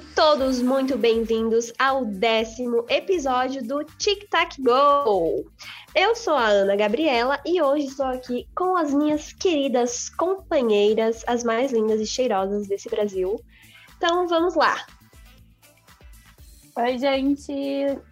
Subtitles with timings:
[0.00, 5.44] Todos muito bem-vindos ao décimo episódio do Tic Tac Go!
[5.94, 11.44] Eu sou a Ana Gabriela e hoje estou aqui com as minhas queridas companheiras, as
[11.44, 13.40] mais lindas e cheirosas desse Brasil.
[13.96, 14.76] Então vamos lá!
[16.76, 17.52] Oi, gente!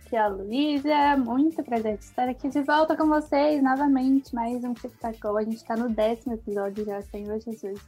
[0.05, 1.17] Aqui é a Luísa.
[1.17, 4.35] Muito prazer estar aqui de volta com vocês novamente.
[4.35, 5.37] Mais um Tic Tac Go.
[5.37, 7.81] A gente está no décimo episódio já, Senhor Jesus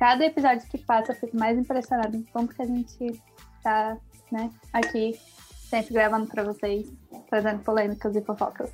[0.00, 3.22] cada episódio que passa eu fico mais impressionada em como que a gente
[3.62, 3.96] tá,
[4.30, 5.18] né, aqui,
[5.68, 6.86] sempre gravando para vocês,
[7.28, 8.70] trazendo polêmicas e fofocas.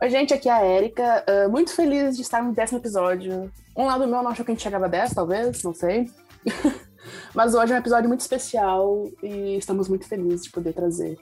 [0.00, 1.24] Oi, gente, aqui é a Erika.
[1.28, 3.52] Uh, muito feliz de estar no décimo episódio.
[3.76, 6.10] Um lado meu não achou que a gente chegava a 10, talvez, não sei.
[7.34, 11.18] Mas hoje é um episódio muito especial e estamos muito felizes de poder trazer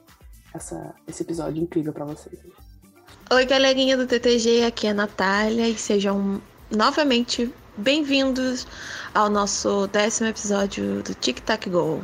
[0.55, 2.39] essa, esse episódio incrível para vocês.
[3.31, 8.67] Oi, galerinha do TTG, aqui é a Natália e sejam novamente Bem-vindos
[9.15, 12.03] ao nosso décimo episódio do Tic Tac Go.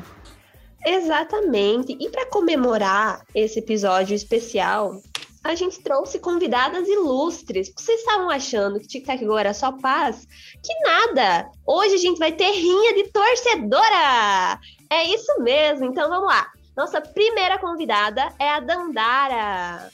[0.87, 1.97] Exatamente.
[1.98, 5.03] E para comemorar esse episódio especial,
[5.42, 7.73] a gente trouxe convidadas ilustres.
[7.77, 10.29] Vocês estavam achando que Tic Tac Go era só paz?
[10.62, 11.51] Que nada!
[11.67, 14.61] Hoje a gente vai ter rinha de torcedora!
[14.89, 16.47] É isso mesmo, então vamos lá.
[16.77, 19.91] Nossa primeira convidada é a Dandara.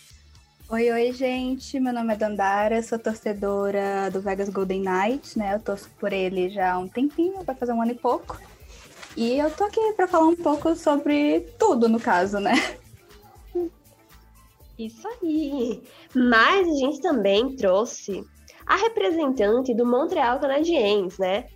[0.68, 1.80] Oi, oi, gente.
[1.80, 5.54] Meu nome é Dandara, sou torcedora do Vegas Golden Knights, né?
[5.54, 8.38] Eu torço por ele já há um tempinho, vai fazer um ano e pouco.
[9.16, 12.54] E eu tô aqui para falar um pouco sobre tudo, no caso, né?
[14.78, 15.82] Isso aí.
[16.14, 18.24] Mas a gente também trouxe
[18.66, 21.46] a representante do Montreal Canadiens, né?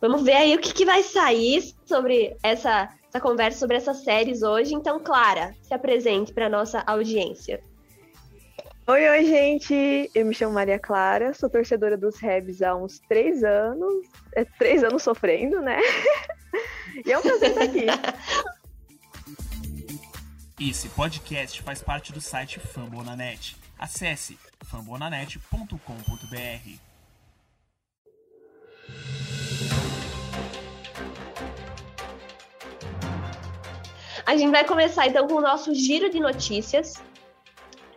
[0.00, 4.42] Vamos ver aí o que, que vai sair sobre essa, essa conversa sobre essas séries
[4.42, 4.74] hoje.
[4.74, 7.62] Então, Clara, se apresente para nossa audiência.
[8.86, 10.10] Oi, oi, gente!
[10.14, 14.06] Eu me chamo Maria Clara, sou torcedora dos Rebs há uns três anos.
[14.34, 15.80] É, três anos sofrendo, né?
[17.04, 17.86] e é um prazer estar aqui.
[20.58, 23.56] Esse podcast faz parte do site Fambonanet.
[23.78, 25.76] Acesse fambonanet.com.br.
[34.24, 36.94] A gente vai começar então com o nosso giro de notícias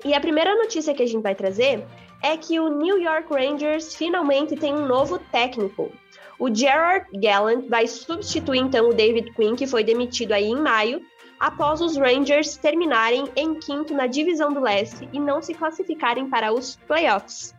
[0.06, 1.84] e a primeira notícia que a gente vai trazer
[2.22, 5.92] é que o New York Rangers finalmente tem um novo técnico.
[6.40, 11.02] O Gerard Gallant vai substituir então o David Quinn, que foi demitido aí em maio,
[11.40, 16.54] após os Rangers terminarem em quinto na divisão do leste e não se classificarem para
[16.54, 17.54] os playoffs.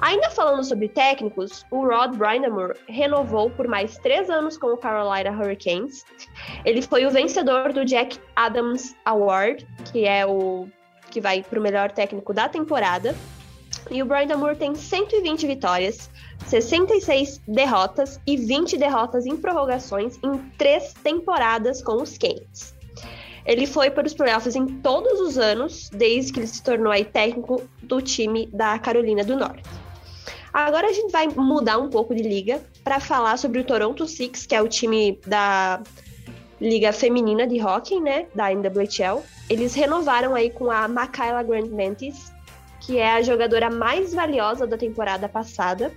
[0.00, 5.30] Ainda falando sobre técnicos, o Rod Brindamore renovou por mais três anos com o Carolina
[5.30, 6.04] Hurricanes.
[6.64, 10.66] Ele foi o vencedor do Jack Adams Award, que é o
[11.08, 13.14] que vai para o melhor técnico da temporada.
[13.92, 16.10] E o Brian Moore tem 120 vitórias,
[16.46, 22.74] 66 derrotas e 20 derrotas em prorrogações em três temporadas com os Canes.
[23.44, 27.04] Ele foi para os playoffs em todos os anos, desde que ele se tornou aí
[27.04, 29.68] técnico do time da Carolina do Norte.
[30.52, 34.46] Agora a gente vai mudar um pouco de liga para falar sobre o Toronto Six,
[34.46, 35.82] que é o time da
[36.60, 39.22] Liga Feminina de Hockey, né, da NWHL.
[39.48, 42.32] Eles renovaram aí com a Makayla Grant Mantis,
[42.80, 45.92] que é a jogadora mais valiosa da temporada passada.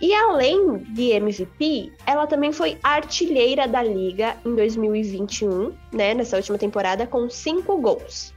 [0.00, 6.58] E além de MVP, ela também foi artilheira da liga em 2021, né, nessa última
[6.58, 8.34] temporada, com cinco gols.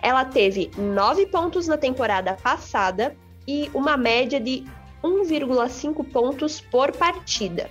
[0.00, 4.64] Ela teve nove pontos na temporada passada e uma média de
[5.02, 7.70] 1,5 pontos por partida.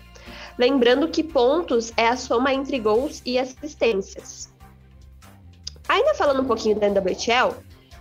[0.57, 4.53] Lembrando que pontos é a soma entre gols e assistências.
[5.87, 7.55] Ainda falando um pouquinho da NWHL,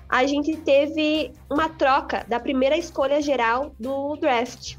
[0.09, 4.77] a gente teve uma troca da primeira escolha geral do draft.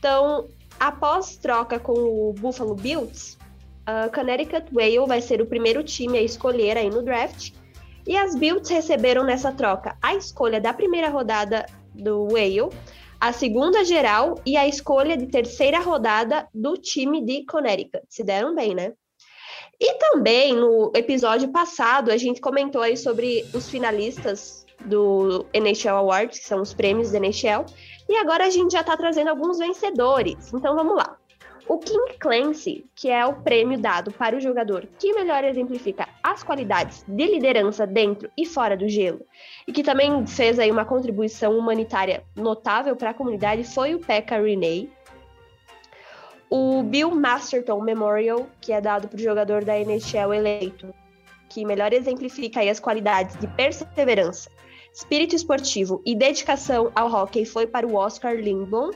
[0.00, 0.48] Então,
[0.78, 3.36] após troca com o Buffalo Bills,
[3.84, 7.52] a Connecticut Whale vai ser o primeiro time a escolher aí no draft.
[8.06, 12.70] E as Bills receberam nessa troca a escolha da primeira rodada do Whale,
[13.20, 18.02] a segunda geral e a escolha de terceira rodada do time de Connecticut.
[18.08, 18.94] Se deram bem, né?
[19.78, 26.38] E também no episódio passado a gente comentou aí sobre os finalistas do NHL Awards,
[26.38, 27.66] que são os prêmios da NHL,
[28.10, 30.52] e agora a gente já está trazendo alguns vencedores.
[30.52, 31.16] Então vamos lá.
[31.68, 36.42] O King Clancy, que é o prêmio dado para o jogador que melhor exemplifica as
[36.42, 39.24] qualidades de liderança dentro e fora do gelo,
[39.68, 44.40] e que também fez aí uma contribuição humanitária notável para a comunidade, foi o Pekka
[44.40, 44.90] Rinne.
[46.50, 50.92] O Bill Masterton Memorial, que é dado para o jogador da NHL eleito,
[51.48, 54.50] que melhor exemplifica as qualidades de perseverança,
[54.92, 58.90] espírito esportivo e dedicação ao hockey, foi para o Oscar Lindblom.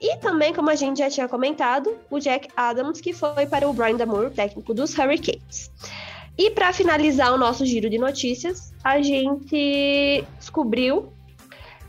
[0.00, 3.72] E também, como a gente já tinha comentado, o Jack Adams, que foi para o
[3.72, 5.70] Brian Damour, técnico dos Hurricanes.
[6.38, 11.10] E para finalizar o nosso giro de notícias, a gente descobriu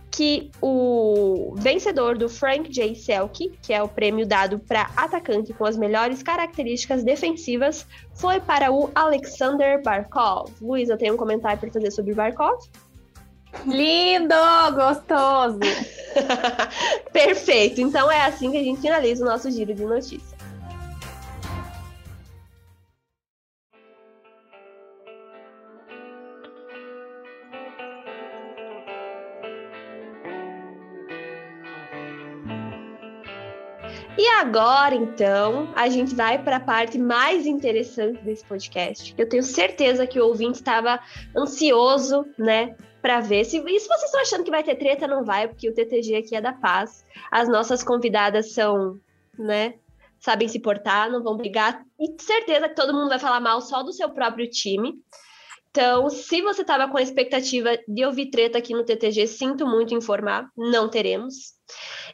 [0.09, 2.95] que o vencedor do Frank J.
[2.95, 7.85] Selke, que é o prêmio dado para atacante com as melhores características defensivas,
[8.15, 10.49] foi para o Alexander Barkov.
[10.61, 12.57] Luiz, eu tenho um comentário para fazer sobre o Barkov.
[13.65, 14.35] Lindo,
[14.75, 15.59] gostoso.
[17.11, 17.81] Perfeito.
[17.81, 20.37] Então é assim que a gente finaliza o nosso giro de notícias.
[34.17, 39.13] E agora, então, a gente vai para a parte mais interessante desse podcast.
[39.15, 40.99] Eu tenho certeza que o ouvinte estava
[41.35, 43.45] ansioso, né, para ver.
[43.45, 46.15] Se, e se vocês estão achando que vai ter treta, não vai, porque o TTG
[46.15, 47.05] aqui é da paz.
[47.31, 48.99] As nossas convidadas são,
[49.37, 49.75] né,
[50.19, 51.83] sabem se portar, não vão brigar.
[51.99, 54.93] E certeza que todo mundo vai falar mal só do seu próprio time.
[55.69, 59.93] Então, se você estava com a expectativa de ouvir treta aqui no TTG, sinto muito
[59.93, 61.53] informar, não teremos.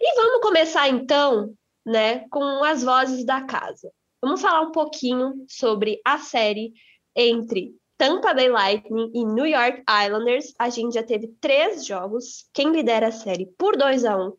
[0.01, 1.53] E vamos começar então
[1.85, 3.91] né, com as vozes da casa.
[4.21, 6.73] Vamos falar um pouquinho sobre a série
[7.15, 10.53] entre Tampa Bay Lightning e New York Islanders.
[10.57, 12.49] A gente já teve três jogos.
[12.53, 14.33] Quem lidera a série por 2 a 1 um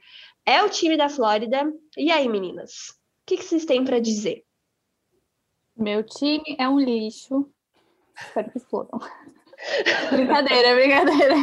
[0.46, 1.72] é o time da Flórida.
[1.96, 2.90] E aí, meninas?
[2.90, 4.44] O que, que vocês têm para dizer?
[5.76, 7.48] Meu time é um lixo.
[8.16, 9.00] Espero que explodam.
[10.12, 11.34] brincadeira, brincadeira.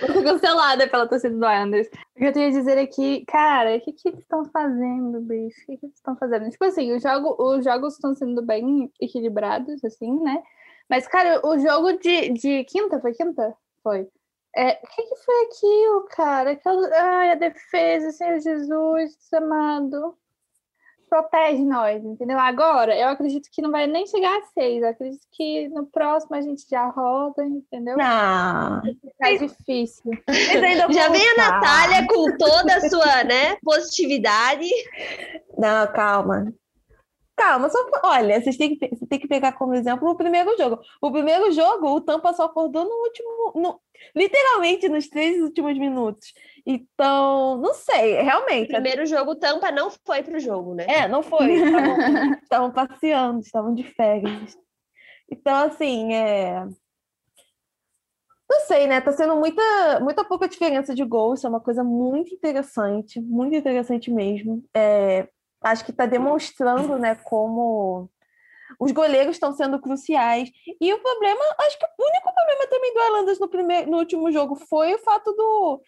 [0.00, 1.88] Fui cancelada pela torcida do Islanders.
[2.14, 5.20] O que eu tenho a dizer é que, cara, o que, que eles estão fazendo,
[5.20, 5.60] bicho?
[5.62, 6.50] O que, que eles estão fazendo?
[6.50, 10.42] Tipo assim, jogo, os jogos estão sendo bem equilibrados, assim, né?
[10.88, 13.54] Mas, cara, o jogo de, de quinta, foi quinta?
[13.82, 14.08] Foi.
[14.54, 16.50] É, o que, que foi aquilo, cara?
[16.52, 20.16] Aquela, ai, a defesa, Senhor Jesus, amado
[21.12, 22.38] protege nós, entendeu?
[22.38, 24.82] Agora, eu acredito que não vai nem chegar a seis.
[24.82, 27.98] Eu acredito que no próximo a gente já roda, entendeu?
[27.98, 28.80] Não.
[29.18, 30.10] Tá difícil.
[30.90, 34.66] Já vem a Natália com toda a sua, né, positividade.
[35.58, 36.50] Não, calma.
[37.42, 40.80] Calma, só olha, vocês têm que, você tem que pegar como exemplo o primeiro jogo.
[41.00, 43.80] O primeiro jogo, o Tampa só acordou no último, no,
[44.14, 46.32] literalmente nos três últimos minutos.
[46.64, 48.68] Então, não sei, realmente.
[48.68, 50.86] O primeiro jogo, Tampa não foi pro jogo, né?
[50.88, 51.54] É, não foi.
[52.44, 54.56] Estavam passeando, estavam de férias.
[55.28, 56.64] Então, assim, é.
[58.48, 59.00] Não sei, né?
[59.00, 61.42] Tá sendo muita, muita pouca diferença de gols.
[61.42, 64.62] É uma coisa muito interessante, muito interessante mesmo.
[64.72, 65.26] É,
[65.62, 68.10] acho que está demonstrando, né, como
[68.78, 70.50] os goleiros estão sendo cruciais.
[70.80, 74.30] E o problema, acho que o único problema também do Islanders no, primeiro, no último
[74.32, 75.82] jogo foi o fato do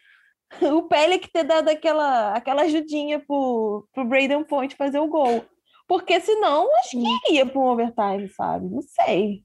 [0.63, 5.45] o Pellick ter dado aquela, aquela ajudinha pro, pro Braden Point fazer o gol.
[5.87, 8.69] Porque senão, acho que iria para um overtime, sabe?
[8.69, 9.43] Não sei.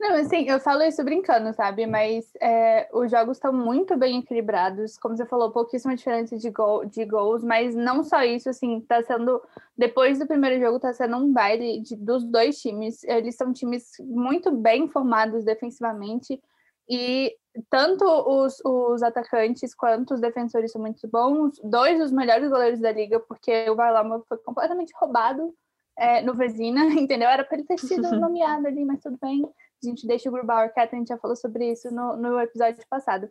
[0.00, 1.84] Não, assim, eu falo isso brincando, sabe?
[1.84, 4.96] Mas é, os jogos estão muito bem equilibrados.
[4.96, 9.02] Como você falou, pouquíssima diferença de, gol, de gols, mas não só isso, assim, tá
[9.02, 9.42] sendo.
[9.76, 13.02] Depois do primeiro jogo, tá sendo um baile de, dos dois times.
[13.04, 16.40] Eles são times muito bem formados defensivamente.
[16.88, 17.36] E
[17.68, 21.58] tanto os, os atacantes quanto os defensores são muito bons.
[21.64, 25.52] Dois dos melhores goleiros da liga, porque o Varlamov foi completamente roubado
[25.98, 27.28] é, no Vezina, entendeu?
[27.28, 29.42] Era para ele ter sido nomeado ali, mas tudo bem.
[29.82, 32.84] A gente deixa o Grubauer quieto, a gente já falou sobre isso no, no episódio
[32.88, 33.30] passado.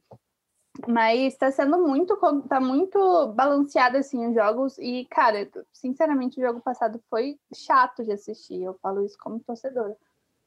[0.88, 2.16] Mas está sendo muito,
[2.48, 8.12] tá muito balanceado assim os jogos e, cara, sinceramente o jogo passado foi chato de
[8.12, 8.62] assistir.
[8.62, 9.98] Eu falo isso como torcedora.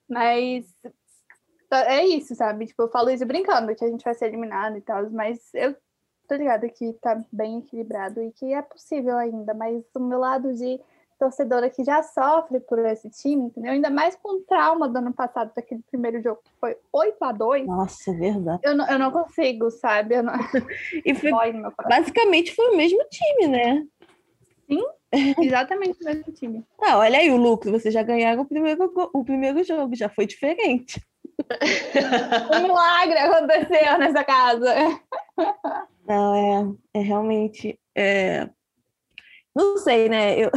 [0.08, 0.72] Mas
[1.70, 2.66] é isso, sabe?
[2.66, 5.74] Tipo, eu falo isso brincando que a gente vai ser eliminado e tal, mas eu
[6.28, 10.52] tô ligada que tá bem equilibrado e que é possível ainda, mas do meu lado
[10.54, 10.80] de
[11.20, 13.72] torcedora que já sofre por esse time, entendeu?
[13.72, 17.32] Ainda mais com o trauma do ano passado, daquele primeiro jogo que foi 8 a
[17.32, 18.60] 2 Nossa, verdade.
[18.64, 20.20] Eu não, eu não consigo, sabe?
[20.22, 20.32] Não...
[21.04, 21.30] e foi,
[21.86, 23.86] basicamente foi o mesmo time, né?
[24.66, 24.82] Sim,
[25.44, 26.64] exatamente o mesmo time.
[26.80, 30.26] Ah, olha aí o lucro, vocês já ganharam o primeiro, o primeiro jogo, já foi
[30.26, 31.04] diferente.
[32.54, 34.74] um milagre aconteceu nessa casa.
[36.06, 37.78] Não, é, é realmente.
[37.94, 38.48] É...
[39.54, 40.38] Não sei, né?
[40.38, 40.50] Eu,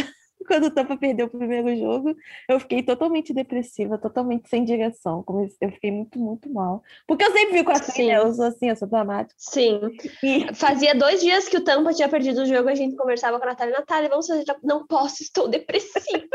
[0.47, 2.15] quando o Tampa perdeu o primeiro jogo,
[2.47, 5.23] eu fiquei totalmente depressiva, totalmente sem direção.
[5.59, 6.83] Eu fiquei muito, muito mal.
[7.07, 8.17] Porque eu sempre fico assim, né?
[8.17, 9.35] Eu sou assim, eu sou dramática.
[9.37, 9.79] Sim.
[10.23, 10.53] E...
[10.53, 13.49] Fazia dois dias que o Tampa tinha perdido o jogo, a gente conversava com a
[13.49, 13.73] Natália.
[13.73, 14.45] Natália, vamos fazer.
[14.63, 16.27] Não posso, estou depressiva.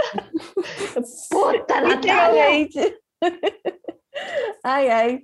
[1.30, 2.68] Puta, Natália!
[4.64, 5.20] Ai, ai.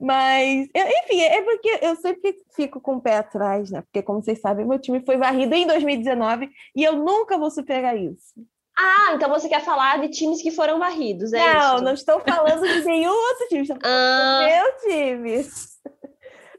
[0.00, 3.82] Mas, enfim, é porque eu sempre fico com o pé atrás, né?
[3.82, 7.96] Porque, como vocês sabem, meu time foi varrido em 2019 e eu nunca vou superar
[7.96, 8.34] isso.
[8.78, 11.84] Ah, então você quer falar de times que foram varridos, é não, isso?
[11.84, 15.46] não estou falando de nenhum outro time, estou falando Ah, do meu time.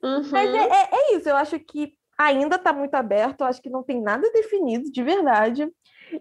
[0.03, 0.31] uhum.
[0.31, 3.69] Mas é, é- é isso, eu acho que ainda está muito aberto, eu acho que
[3.71, 5.67] não tem nada definido de verdade.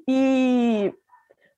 [0.08, 0.90] E,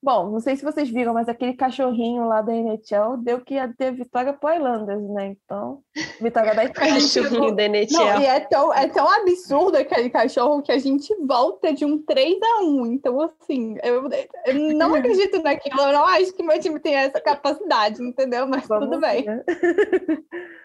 [0.03, 3.73] bom, não sei se vocês viram, mas aquele cachorrinho lá da NHL deu que ia
[3.73, 5.27] ter vitória pro Islanders, né?
[5.45, 5.81] Então,
[6.21, 6.95] vitória da Itália.
[6.95, 8.21] Cachorrinho da Não, NHL.
[8.21, 12.37] e é tão, é tão absurdo aquele cachorro que a gente volta de um 3
[12.43, 14.09] a 1 Então, assim, eu,
[14.47, 15.81] eu não acredito naquilo.
[15.81, 18.47] Eu não acho que meu time tem essa capacidade, entendeu?
[18.47, 19.25] Mas Vamos tudo bem.
[19.25, 19.45] ver.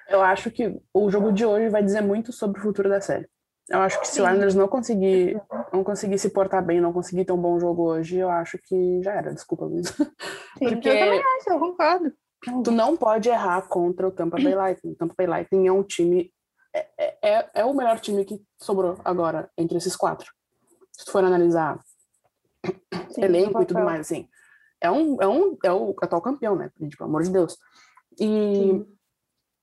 [0.09, 3.27] Eu acho que o jogo de hoje vai dizer muito sobre o futuro da série.
[3.69, 4.29] Eu acho que se o Sim.
[4.29, 5.41] Islanders não conseguir,
[5.73, 9.01] não conseguir se portar bem, não conseguir ter um bom jogo hoje, eu acho que
[9.03, 9.33] já era.
[9.33, 9.87] Desculpa, Luiz.
[9.87, 10.05] Sim,
[10.59, 12.13] Porque- Eu também acho, eu concordo.
[12.63, 14.93] Tu não pode errar contra o Tampa Bay Lightning.
[14.93, 16.31] O Tampa Bay Lightning é um time.
[16.73, 20.31] É, é- é, é o melhor time que sobrou agora entre esses quatro.
[20.93, 21.79] Se tu for analisar
[23.09, 24.27] Sim, elenco e tudo mais, assim.
[24.79, 26.71] É um, é um é o atual campeão, né?
[26.79, 27.57] Gente, pelo amor de Deus.
[28.19, 28.85] E.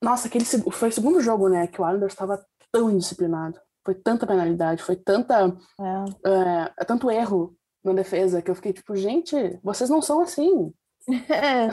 [0.02, 1.66] Nossa, aquele foi o segundo jogo, né?
[1.68, 3.58] Que o Islanders estava tão indisciplinado.
[3.84, 5.54] Foi tanta penalidade, foi tanta.
[5.80, 6.70] É.
[6.80, 10.72] é, tanto erro na defesa que eu fiquei tipo, gente, vocês não são assim.
[11.28, 11.70] É,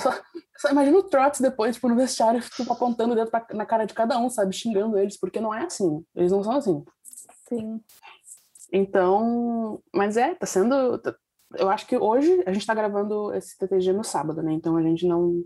[0.58, 3.86] Só imagina o Trotz depois, tipo, no vestiário, tipo, apontando o dedo pra- na cara
[3.86, 4.54] de cada um, sabe?
[4.54, 6.04] Xingando eles, porque não é assim.
[6.14, 6.84] Eles não são assim.
[7.48, 7.80] Sim.
[8.74, 10.98] Então, mas é, tá sendo.
[11.00, 11.16] tá-
[11.58, 14.52] Eu acho que hoje a gente tá gravando esse TTG no sábado, né?
[14.54, 15.44] Então a gente não.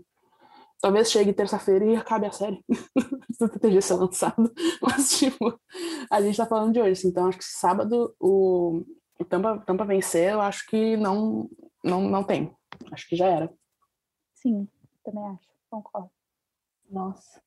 [0.80, 2.60] Talvez chegue terça-feira e acabe a série.
[3.38, 4.52] TTG ser lançado.
[4.82, 5.58] Mas, tipo,
[6.10, 6.92] a gente tá falando de hoje.
[6.92, 7.08] assim.
[7.08, 8.82] Então, acho que sábado o,
[9.18, 11.48] o Tampa, Tampa vencer, eu acho que não,
[11.82, 12.54] não, não tem.
[12.92, 13.52] Acho que já era.
[14.34, 14.68] Sim,
[15.04, 15.46] também acho.
[15.70, 16.10] Concordo.
[16.88, 17.44] nossa.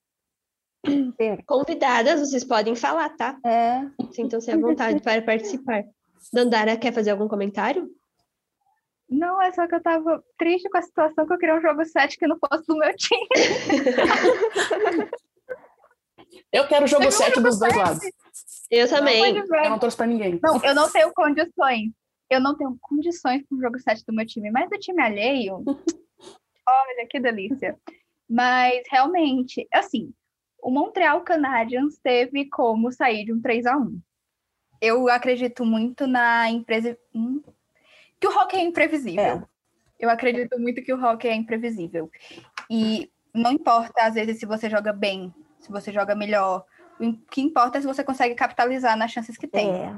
[1.46, 3.38] Convidadas, vocês podem falar, tá?
[3.46, 3.82] É.
[4.12, 5.86] Sintam-se à vontade para participar.
[6.32, 7.90] Dandara, quer fazer algum comentário?
[9.10, 11.84] Não, é só que eu tava triste com a situação que eu queria um jogo
[11.84, 13.28] 7 que não fosse do meu time.
[16.52, 18.00] Eu quero jogo Teve um 7 dos dois lados.
[18.70, 19.34] Eu também.
[19.34, 19.66] Ver.
[19.66, 20.40] Eu não torço pra ninguém.
[20.42, 21.92] Não, eu não tenho condições.
[22.30, 25.64] Eu não tenho condições para o jogo 7 do meu time, mas do time alheio,
[26.68, 27.76] olha que delícia.
[28.30, 30.14] Mas realmente, assim,
[30.62, 34.00] o Montreal Canadiens teve como sair de um 3 a 1
[34.80, 36.96] Eu acredito muito na empresa.
[37.16, 37.42] hum,
[38.20, 39.24] que o hockey é imprevisível.
[39.24, 39.44] É.
[40.00, 42.12] Eu acredito muito que o hockey é imprevisível.
[42.70, 46.66] E não importa, às vezes, se você joga bem, se você joga melhor.
[47.00, 49.70] O que importa é se você consegue capitalizar nas chances que tem.
[49.70, 49.96] É.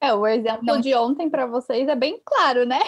[0.00, 0.80] É, o exemplo Não.
[0.80, 2.78] de ontem pra vocês é bem claro, né?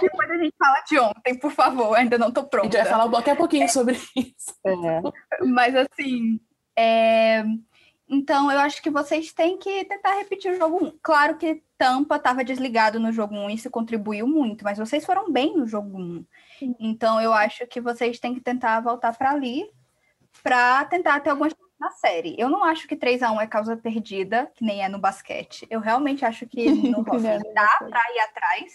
[0.00, 2.78] Depois a gente fala de ontem, por favor, ainda não tô A gente pronta.
[2.78, 4.54] vai falar daqui a pouquinho sobre isso.
[4.64, 5.44] É.
[5.44, 6.38] Mas assim,
[6.76, 7.44] é,
[8.08, 10.98] então eu acho que vocês têm que tentar repetir o jogo 1.
[11.02, 15.32] Claro que Tampa estava desligado no jogo 1 e isso contribuiu muito, mas vocês foram
[15.32, 16.24] bem no jogo 1.
[16.78, 19.68] Então eu acho que vocês têm que tentar voltar para ali
[20.42, 22.34] para tentar ter algumas na série.
[22.38, 25.66] Eu não acho que 3 a 1 é causa perdida, que nem é no basquete.
[25.68, 27.90] Eu realmente acho que no é hockey no dá basquete.
[27.90, 28.72] para ir atrás,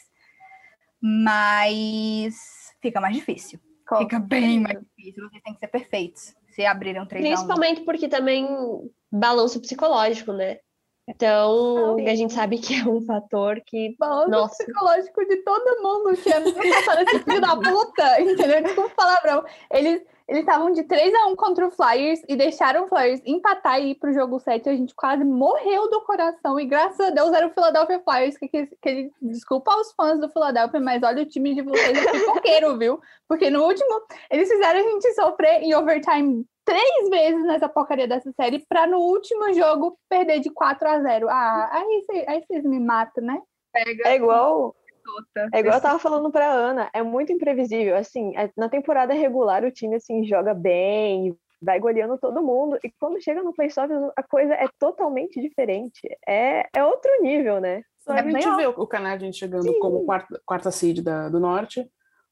[1.01, 3.59] mas fica mais difícil.
[3.97, 5.27] Fica bem mais difícil.
[5.27, 7.31] Vocês têm que ser perfeitos se abrirem um 3 a 1.
[7.31, 8.47] Principalmente porque também
[9.11, 10.59] balanço psicológico, né?
[11.07, 13.95] Então, a gente sabe que é um fator que.
[13.97, 14.63] Balanço Nossa.
[14.63, 18.61] psicológico de todo mundo que é passando esse filho da puta, entendeu?
[18.61, 19.43] Desculpa o palavrão.
[19.71, 23.81] Eles eles estavam de 3 a 1 contra o Flyers e deixaram o Flyers empatar
[23.81, 24.69] e ir pro jogo 7.
[24.69, 26.59] A gente quase morreu do coração.
[26.59, 28.37] E graças a Deus era o Philadelphia Flyers.
[28.37, 31.97] Que, que, que ele- desculpa aos fãs do Philadelphia, mas olha o time de vocês
[31.97, 32.99] é pipoqueiro, viu?
[33.27, 38.31] Porque no último, eles fizeram a gente sofrer em overtime três vezes nessa porcaria dessa
[38.33, 41.27] série pra no último jogo perder de 4 a 0.
[41.27, 43.41] Ah, aí, cê- aí vocês me matam, né?
[44.07, 44.75] É igual,
[45.15, 45.49] Tota.
[45.53, 47.95] é igual eu tava falando pra Ana, é muito imprevisível.
[47.95, 52.91] Assim, é- na temporada regular o time assim joga bem, vai goleando todo mundo, e
[52.99, 53.77] quando chega no playoff
[54.15, 56.01] a coisa é totalmente diferente.
[56.27, 57.83] É, é outro nível, né?
[57.99, 61.39] Só É a gente bem vê o Canadian chegando como quarta, quarta seed da, do
[61.39, 61.89] norte,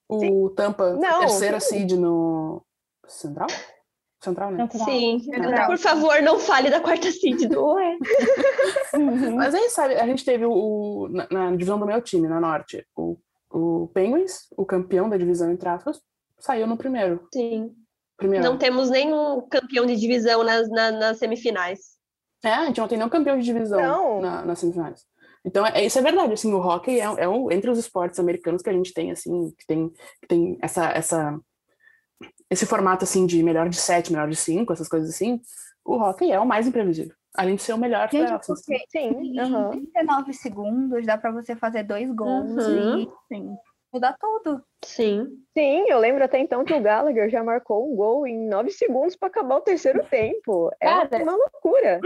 [0.07, 0.55] o Sim.
[0.55, 1.79] Tampa, Não, terceira sim.
[1.79, 2.63] seed no
[3.05, 3.47] Central?
[4.23, 4.67] Central, né?
[4.71, 5.19] Sim.
[5.19, 5.67] Central.
[5.67, 7.97] Por favor, não fale da quarta seed do Ué.
[9.35, 12.39] Mas aí, sabe, a gente teve o, o- na, na divisão do meu time, na
[12.39, 13.17] norte, o,
[13.51, 16.01] o Penguins, o campeão da divisão entre aspas,
[16.39, 17.27] saiu no primeiro.
[17.33, 17.71] Sim.
[18.17, 18.43] primeiro.
[18.43, 21.79] Não temos nenhum campeão de divisão nas, na- nas semifinais.
[22.43, 24.21] É, a gente não tem nenhum campeão de divisão Não.
[24.21, 25.03] na- nas semifinais.
[25.45, 28.61] Então, é, isso é verdade, assim, o hockey é, é um, entre os esportes americanos
[28.61, 29.89] que a gente tem, assim, que tem,
[30.21, 31.39] que tem essa, essa,
[32.49, 35.41] esse formato assim de melhor de sete, melhor de cinco, essas coisas assim,
[35.85, 37.15] o hockey é o mais imprevisível.
[37.35, 38.77] Além de ser o melhor Gente, playoffs, assim.
[38.89, 39.69] Sim, em aham.
[39.69, 42.97] 39 segundos dá pra você fazer dois gols Uhum.
[42.99, 43.55] e Sim.
[43.93, 44.63] mudar tudo.
[44.83, 45.27] Sim.
[45.55, 49.15] Sim, eu lembro até então que o Gallagher já marcou um gol em nove segundos
[49.15, 50.71] para acabar o terceiro tempo.
[50.79, 51.23] É Cara.
[51.23, 51.99] uma loucura.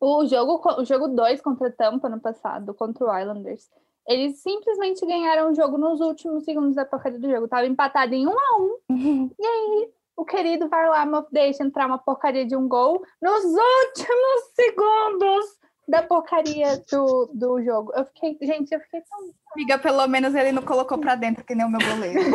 [0.00, 3.68] O jogo, co- o jogo 2 contra a Tampa no passado, contra o Islanders,
[4.06, 7.48] eles simplesmente ganharam o jogo nos últimos segundos da porcaria do jogo.
[7.48, 8.58] Tava empatado em 1 a
[8.90, 14.42] 1 E aí, o querido Varlamov deixa entrar uma porcaria de um gol nos últimos
[14.54, 17.92] segundos da porcaria do, do jogo.
[17.94, 19.18] Eu fiquei, gente, eu fiquei tão.
[19.54, 22.18] Amiga, pelo menos ele não colocou pra dentro, que nem o meu goleiro.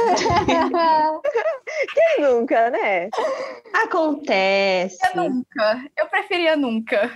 [1.94, 3.10] Quem nunca, né?
[3.74, 4.98] Acontece.
[5.08, 5.86] Eu nunca.
[5.98, 7.12] Eu preferia nunca.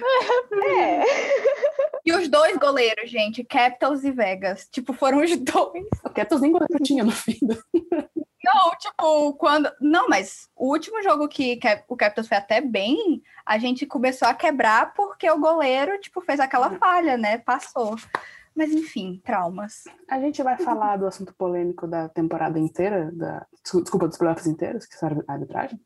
[0.78, 1.04] É.
[2.06, 4.68] E os dois goleiros, gente, Capitals e Vegas.
[4.72, 5.86] Tipo, foram os dois.
[6.04, 7.38] O Capitals nem goleiro tinha no fim.
[7.42, 7.64] do-
[8.44, 9.72] Não, tipo, quando.
[9.80, 14.34] Não, mas o último jogo que o Capitals foi até bem, a gente começou a
[14.34, 17.38] quebrar porque o goleiro, tipo, fez aquela falha, né?
[17.38, 17.96] Passou.
[18.56, 19.84] Mas enfim, traumas.
[20.10, 24.86] A gente vai falar do assunto polêmico da temporada inteira, da, desculpa, dos playoffs inteiros,
[24.86, 25.80] que são a arbitragem.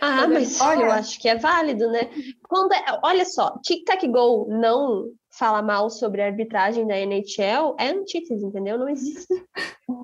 [0.00, 2.10] Ah, mas Olha- eu acho que é válido, né?
[2.48, 7.76] Quando é- olha só, Tic Tac Go não fala mal sobre a arbitragem da NHL
[7.78, 8.78] é antítese, entendeu?
[8.78, 9.28] Não existe.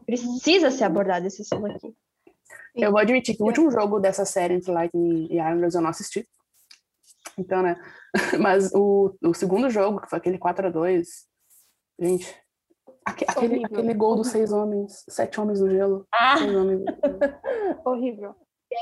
[0.06, 1.94] Precisa ser abordado esse assunto aqui.
[2.74, 5.90] Eu vou admitir que o último jogo dessa série entre Lightning e Islanders eu não
[5.90, 6.28] assisti.
[7.36, 7.76] Então, né?
[8.40, 11.06] Mas o, o segundo jogo, que foi aquele 4x2,
[11.98, 12.36] gente,
[13.04, 13.78] aque- aquele, Horrível.
[13.78, 16.06] aquele gol dos seis homens, sete homens no gelo.
[16.12, 16.82] Ah, homens.
[17.84, 18.34] Horrível.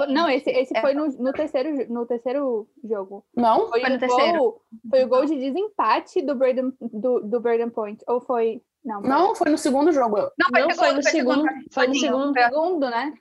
[0.09, 3.25] Não, esse, esse foi no, no, terceiro, no terceiro jogo.
[3.35, 3.69] Não?
[3.69, 4.39] Foi, Foi no o terceiro.
[4.39, 8.03] Gol, foi o gol de desempate do Braden, do, do Braden Point.
[8.09, 8.63] Ou foi.
[8.85, 10.17] Não, foi Não, foi no segundo jogo.
[10.17, 12.31] Não, Não foi no foi segundo, foi no segundo.
[12.31, 13.15] o segundo, né?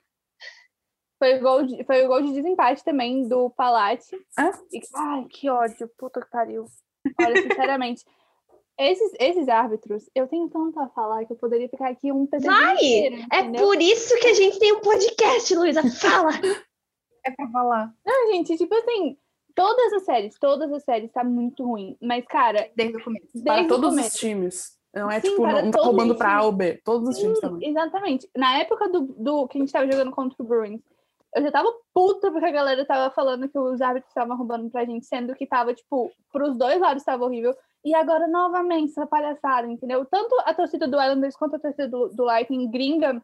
[1.18, 4.16] Foi o, gol de, foi o gol de desempate também do Palate.
[4.36, 4.52] Ah?
[4.72, 6.66] E- ai, que ódio, puta que pariu.
[7.18, 8.04] Olha, sinceramente,
[8.78, 12.48] esses, esses árbitros, eu tenho tanto a falar que eu poderia ficar aqui um pedaço
[12.48, 12.74] Vai!
[12.76, 15.82] inteiro, É por isso que a gente tem um podcast, Luísa.
[15.90, 16.30] Fala!
[17.24, 17.92] É pra falar.
[18.06, 19.16] Não, gente, tipo assim,
[19.52, 21.96] todas as séries, todas as séries tá muito ruim.
[22.00, 23.26] Mas, cara, Desde o começo.
[23.34, 24.78] desde Para todos começo, os times.
[24.94, 26.80] Não é Sim, tipo, para não tá roubando pra A ou B.
[26.84, 27.68] Todos os times também.
[27.68, 28.30] Exatamente.
[28.36, 30.80] Na época do, do que a gente tava jogando contra o Bruins,
[31.34, 34.84] eu já tava puta porque a galera tava falando que os árbitros estavam roubando pra
[34.84, 37.54] gente, sendo que tava, tipo, pros dois lados tava horrível.
[37.84, 40.04] E agora, novamente, essa palhaçada, entendeu?
[40.04, 43.22] Tanto a torcida do Islanders quanto a torcida do, do Lightning gringa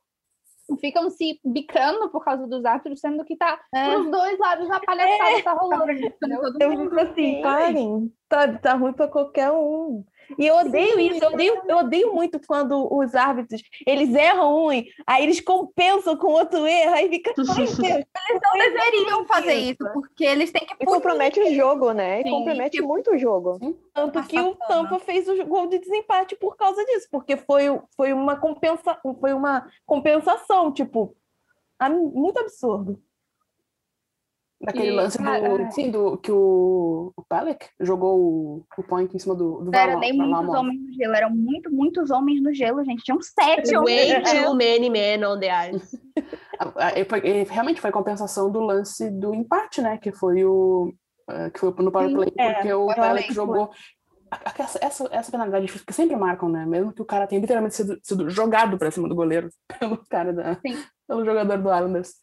[0.81, 5.43] ficam se bicando por causa dos árbitros, sendo que tá pros dois lados a palhaçada
[5.43, 6.41] tá rolando, entendeu?
[6.41, 8.12] Todo mundo assim, parem.
[8.29, 10.05] Tá, tá ruim pra qualquer um.
[10.38, 14.71] E eu odeio isso, eu odeio, eu odeio muito quando os árbitros, eles erram um,
[14.71, 19.92] aí eles compensam com outro erro, aí fica, ai, Deus, Eles não deveriam fazer isso,
[19.92, 22.21] porque eles têm que E compromete o jogo, né?
[22.21, 23.59] E Sim, compromete tipo- muito o jogo.
[23.95, 27.64] Tanto que o Tampa fez o gol de desempate por causa disso, porque foi,
[27.97, 31.14] foi, uma, compensa, foi uma compensação, tipo,
[32.14, 33.01] muito absurdo.
[34.62, 39.14] Daquele E, lance cara, do, sim, do que o, o Pelec jogou o, o point
[39.14, 42.55] em cima do, do era nem muitos homens no gelo, eram muito, muitos homens no
[42.55, 43.03] gelo, gente.
[43.03, 44.46] Tinham sete homens Way no gelo.
[44.46, 46.01] too many men on the ice.
[47.51, 49.98] Realmente foi compensação do lance do empate, né?
[49.98, 50.94] Que foi o
[51.29, 53.70] ah, que foi no power play, é, porque o Pelec jogou
[54.59, 56.64] essa, essa, essa penalidade que sempre marcam, né?
[56.64, 59.48] Mesmo que o cara tenha literalmente sido, sido jogado pra cima do goleiro
[59.79, 60.83] pelo cara da, Sim.
[61.07, 62.14] pelo jogador do Islanders.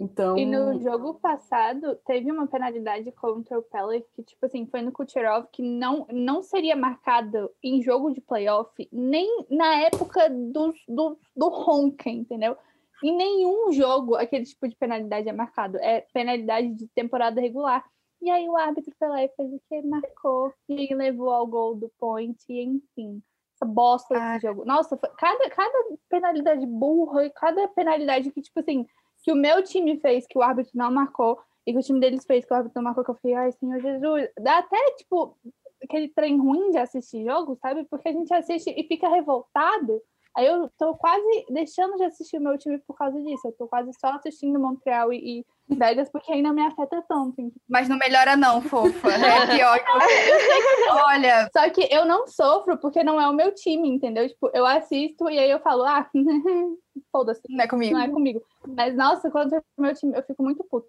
[0.00, 4.80] Então, E no jogo passado, teve uma penalidade contra o Pellet que, tipo assim, foi
[4.80, 10.72] no Kucherov, que não, não seria marcado em jogo de playoff, nem na época do,
[10.88, 12.56] do, do Honken, entendeu?
[13.04, 15.76] Em nenhum jogo aquele tipo de penalidade é marcado.
[15.78, 17.84] É penalidade de temporada regular.
[18.22, 19.82] E aí o árbitro foi lá e fez o que?
[19.82, 20.52] Marcou.
[20.68, 23.22] E levou ao gol do point, e enfim.
[23.54, 24.64] Essa bosta desse jogo.
[24.64, 28.86] Nossa, cada, cada penalidade burra e cada penalidade que, tipo assim,
[29.22, 32.24] que o meu time fez, que o árbitro não marcou, e que o time deles
[32.24, 34.28] fez, que o árbitro não marcou, que eu fiquei, ai, Senhor Jesus.
[34.40, 35.36] Dá até, tipo,
[35.82, 37.84] aquele trem ruim de assistir jogo, sabe?
[37.84, 40.00] Porque a gente assiste e fica revoltado.
[40.36, 43.48] Aí eu tô quase deixando de assistir o meu time por causa disso.
[43.48, 47.52] Eu tô quase só assistindo Montreal e, e Vegas, porque ainda me afeta tanto.
[47.68, 49.08] Mas não melhora não, fofa.
[49.08, 50.90] É pior que.
[50.90, 54.28] Olha, Só que eu não sofro porque não é o meu time, entendeu?
[54.28, 56.08] Tipo, eu assisto e aí eu falo, ah,
[57.10, 57.42] foda-se.
[57.48, 57.94] não é comigo.
[57.94, 58.42] não é comigo.
[58.66, 60.88] Mas, nossa, quando é meu time, eu fico muito puta.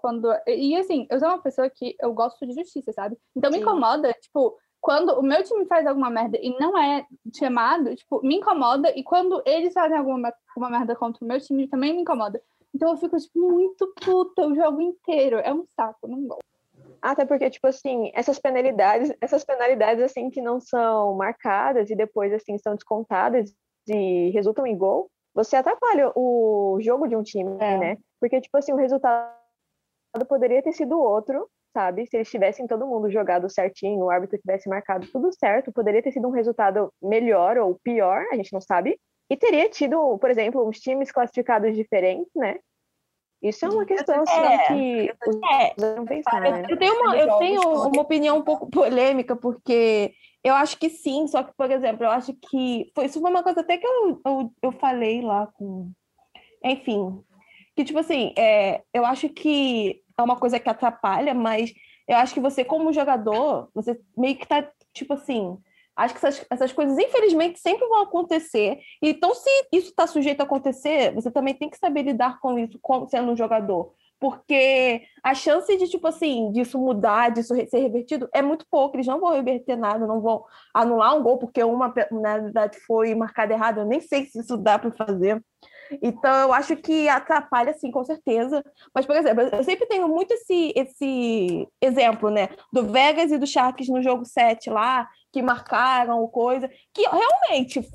[0.00, 0.28] Quando...
[0.46, 3.16] E assim, eu sou uma pessoa que eu gosto de justiça, sabe?
[3.34, 3.62] Então me Sim.
[3.62, 8.36] incomoda, tipo, quando o meu time faz alguma merda e não é chamado, tipo, me
[8.36, 8.96] incomoda.
[8.96, 12.40] E quando eles fazem alguma uma merda contra o meu time, também me incomoda.
[12.72, 15.38] Então eu fico, tipo, muito puta o jogo inteiro.
[15.40, 16.44] É um saco, não gosto.
[17.02, 22.32] Até porque, tipo assim, essas penalidades, essas penalidades, assim, que não são marcadas e depois,
[22.32, 23.52] assim, são descontadas
[23.88, 27.76] e resultam em gol, você atrapalha o jogo de um time, É.
[27.76, 27.98] né?
[28.20, 29.34] Porque, tipo assim, o resultado
[30.28, 32.06] poderia ter sido outro, sabe?
[32.06, 36.10] Se eles tivessem todo mundo jogado certinho, o árbitro tivesse marcado tudo certo, poderia ter
[36.10, 38.98] sido um resultado melhor ou pior, a gente não sabe.
[39.28, 42.58] E teria tido, por exemplo, uns times classificados diferentes, né?
[43.42, 44.58] Isso é uma questão assim, É.
[44.68, 45.10] que
[45.52, 46.62] É, não pensaram, né?
[46.66, 51.26] Eu tenho, uma, eu tenho uma opinião um pouco polêmica, porque eu acho que sim,
[51.26, 52.90] só que, por exemplo, eu acho que.
[52.94, 55.92] Foi, isso foi uma coisa até que eu, eu, eu falei lá com.
[56.64, 57.22] Enfim.
[57.76, 61.72] Que, tipo assim, é, eu acho que é uma coisa que atrapalha, mas
[62.08, 65.56] eu acho que você, como jogador, você meio que tá, tipo assim.
[65.94, 68.78] Acho que essas, essas coisas, infelizmente, sempre vão acontecer.
[69.00, 72.78] Então, se isso está sujeito a acontecer, você também tem que saber lidar com isso
[73.08, 73.94] sendo um jogador.
[74.20, 78.96] Porque a chance de, tipo assim, disso mudar, disso ser revertido, é muito pouco.
[78.96, 82.78] Eles não vão reverter nada, não vão anular um gol, porque uma, pe- na verdade,
[82.86, 83.80] foi marcada errada.
[83.80, 85.42] Eu nem sei se isso dá para fazer.
[86.02, 88.62] Então, eu acho que atrapalha, sim, com certeza.
[88.94, 92.48] Mas, por exemplo, eu sempre tenho muito esse, esse exemplo, né?
[92.72, 97.86] Do Vegas e do Sharks no jogo 7 lá, que marcaram coisa, que realmente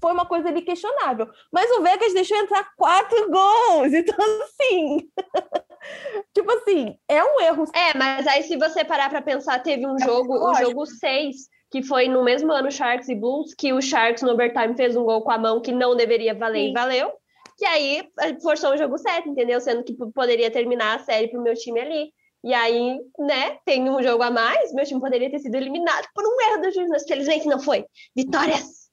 [0.00, 1.28] foi uma coisa ali questionável.
[1.52, 3.92] Mas o Vegas deixou entrar quatro gols.
[3.98, 5.08] Então, assim.
[6.34, 7.64] tipo assim, é um erro.
[7.74, 10.70] É, mas aí se você parar pra pensar, teve um jogo, o lógico.
[10.70, 11.36] jogo 6,
[11.70, 15.04] que foi no mesmo ano Sharks e Bulls, que o Sharks no overtime fez um
[15.04, 16.70] gol com a mão que não deveria valer Sim.
[16.70, 17.12] e valeu.
[17.58, 19.60] Que aí eh, forçou o jogo 7, entendeu?
[19.60, 22.12] Sendo que p- poderia terminar a série pro meu time ali.
[22.44, 26.24] E aí, né, tem um jogo a mais, meu time poderia ter sido eliminado por
[26.24, 27.84] um erro do juiz, mas felizmente não foi.
[28.16, 28.88] Vitórias!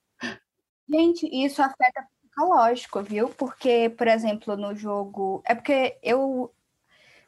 [0.90, 3.30] Gente, isso afeta psicológico, viu?
[3.30, 5.44] Porque, por exemplo, no jogo.
[5.46, 6.52] É porque eu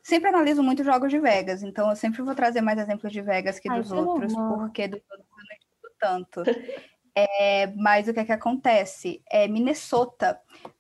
[0.02, 3.60] sempre analiso muito jogos de Vegas, então eu sempre vou trazer mais exemplos de Vegas
[3.60, 4.58] que Ah, dos é outros, normal.
[4.58, 6.44] porque dos outros eu não estudo tanto.
[7.20, 9.24] É, mas o que é que acontece?
[9.28, 10.40] É, Minnesota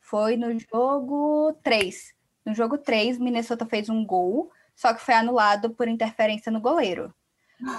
[0.10, 2.14] foi no jogo 3.
[2.46, 7.14] No jogo 3, Minnesota fez um gol, só que foi anulado por interferência no goleiro.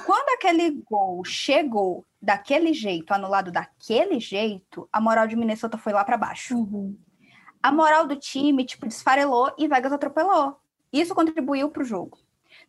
[0.05, 6.05] Quando aquele gol chegou daquele jeito, anulado daquele jeito, a moral de Minnesota foi lá
[6.05, 6.55] para baixo.
[7.63, 10.61] A moral do time, tipo, desfarelou e Vegas atropelou.
[10.93, 12.19] Isso contribuiu para o jogo.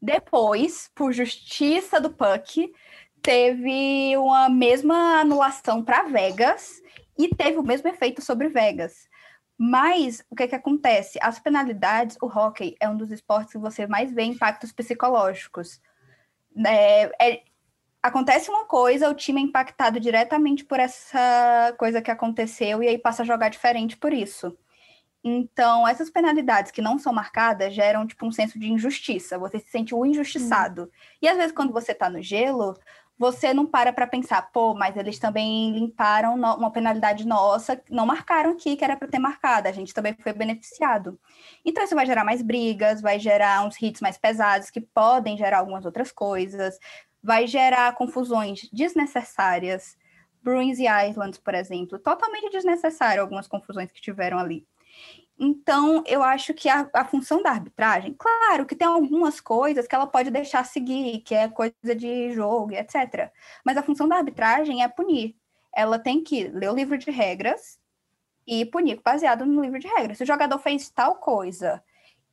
[0.01, 2.71] Depois, por justiça do Puck,
[3.21, 6.81] teve uma mesma anulação para Vegas
[7.17, 9.08] e teve o mesmo efeito sobre Vegas.
[9.61, 11.19] Mas o que, que acontece?
[11.21, 15.81] As penalidades, o hockey é um dos esportes que você mais vê impactos psicológicos.
[16.65, 17.43] É, é-
[18.01, 22.97] acontece uma coisa, o time é impactado diretamente por essa coisa que aconteceu e aí
[22.97, 24.57] passa a jogar diferente por isso.
[25.21, 29.37] Então, essas penalidades que não são marcadas geram tipo um senso de injustiça.
[29.37, 30.89] Você se sente o injustiçado.
[31.21, 32.73] E às vezes quando você tá no gelo,
[33.19, 38.51] você não para para pensar, pô, mas eles também limparam uma penalidade nossa, não marcaram
[38.51, 41.19] aqui que era para ter marcado, a gente também foi beneficiado.
[41.65, 45.57] Então isso vai gerar mais brigas, vai gerar uns hits mais pesados que podem gerar
[45.59, 46.79] algumas outras coisas,
[47.21, 49.97] vai gerar confusões desnecessárias.
[50.41, 54.65] Bruins e Islands, por exemplo, totalmente desnecessário algumas confusões que tiveram ali.
[55.41, 59.95] Então, eu acho que a, a função da arbitragem, claro que tem algumas coisas que
[59.95, 63.31] ela pode deixar seguir, que é coisa de jogo, etc.
[63.65, 65.37] Mas a função da arbitragem é punir.
[65.73, 67.79] Ela tem que ler o livro de regras
[68.45, 70.17] e punir baseado no livro de regras.
[70.17, 71.81] Se o jogador fez tal coisa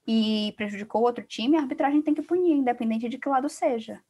[0.05, 4.03] e prejudicou outro time, a arbitragem tem que punir, independente de que lado seja.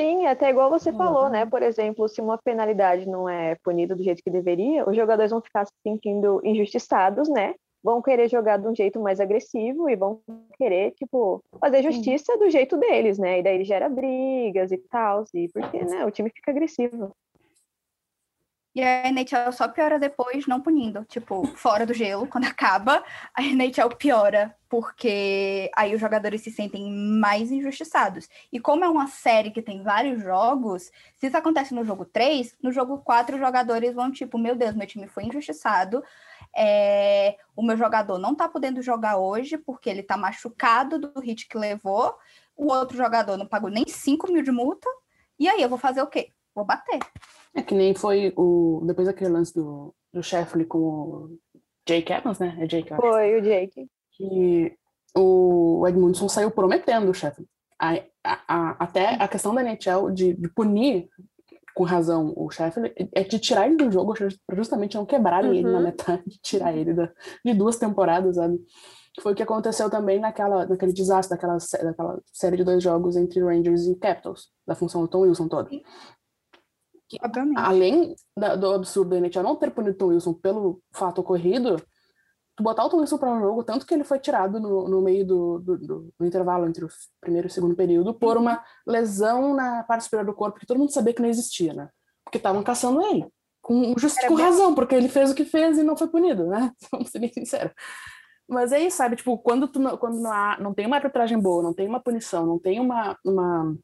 [0.00, 1.44] Sim, até igual você falou, né?
[1.44, 5.40] Por exemplo, se uma penalidade não é punida do jeito que deveria, os jogadores vão
[5.40, 7.54] ficar se sentindo injustiçados, né?
[7.84, 10.22] Vão querer jogar de um jeito mais agressivo e vão
[10.56, 13.40] querer, tipo, fazer justiça do jeito deles, né?
[13.40, 17.14] E daí gera brigas e tal, e porque, né, o time fica agressivo.
[18.74, 21.04] E a NHL só piora depois, não punindo.
[21.04, 26.90] Tipo, fora do gelo, quando acaba, a NHL piora, porque aí os jogadores se sentem
[26.90, 28.28] mais injustiçados.
[28.52, 32.56] E como é uma série que tem vários jogos, se isso acontece no jogo 3,
[32.60, 36.02] no jogo 4 os jogadores vão, tipo, meu Deus, meu time foi injustiçado.
[36.56, 41.48] É, o meu jogador não tá podendo jogar hoje porque ele tá machucado do hit
[41.48, 42.14] que levou.
[42.56, 44.88] O outro jogador não pagou nem 5 mil de multa.
[45.38, 46.28] E aí, eu vou fazer o quê?
[46.54, 47.00] Vou bater.
[47.54, 48.82] É que nem foi o.
[48.86, 51.38] Depois daquele lance do, do Sheffley com o
[51.86, 52.56] Jake Evans, né?
[52.60, 52.94] É Jake.
[52.94, 53.88] Foi o Jake.
[54.12, 54.76] Que
[55.16, 57.46] o Edmundson saiu prometendo o Sheffley.
[57.78, 61.08] A- a- a- até a questão da NHL de, de punir
[61.74, 64.14] com razão o Sheffield, é de tirar ele do jogo
[64.52, 65.82] justamente não quebrarem ele na Uhum.
[65.84, 67.10] metade, tirar ele da,
[67.44, 68.58] de duas temporadas, sabe?
[69.12, 73.16] Que Foi o que aconteceu também naquela, naquele desastre daquela, daquela série de dois jogos
[73.16, 75.70] entre Rangers e Capitals, da função do Tom Wilson toda.
[77.22, 77.58] Obviamente.
[77.58, 81.76] Além da- do absurdo da NHL não ter punido o Tom Wilson pelo fato ocorrido,
[82.56, 85.00] tu botar o Tom Wilson para um jogo, tanto que ele foi tirado no, no
[85.00, 86.88] meio do, do, do- do intervalo entre o
[87.20, 90.78] primeiro e o segundo período, por uma lesão na parte superior do corpo que todo
[90.78, 91.88] mundo sabia que não existia, né?
[92.24, 93.26] Porque estavam caçando ele.
[93.60, 96.46] Com, justo Era com razão, porque ele fez o que fez e não foi punido,
[96.46, 96.70] né?
[96.92, 97.72] Vamos ser bem sinceros.
[98.48, 99.16] Mas é isso, sabe?
[99.16, 102.00] Tipo, quando, tu não, quando não, há, não tem uma arbitragem boa, não tem uma
[102.00, 103.18] punição, não tem uma.
[103.24, 103.74] uma...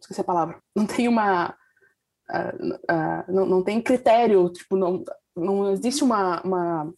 [0.00, 0.60] Esqueci a palavra.
[0.76, 1.56] Não tem uma.
[2.30, 2.52] ah,
[2.88, 5.04] ah, não, não tem critério, tipo, não,
[5.38, 6.94] não existe uma, uma,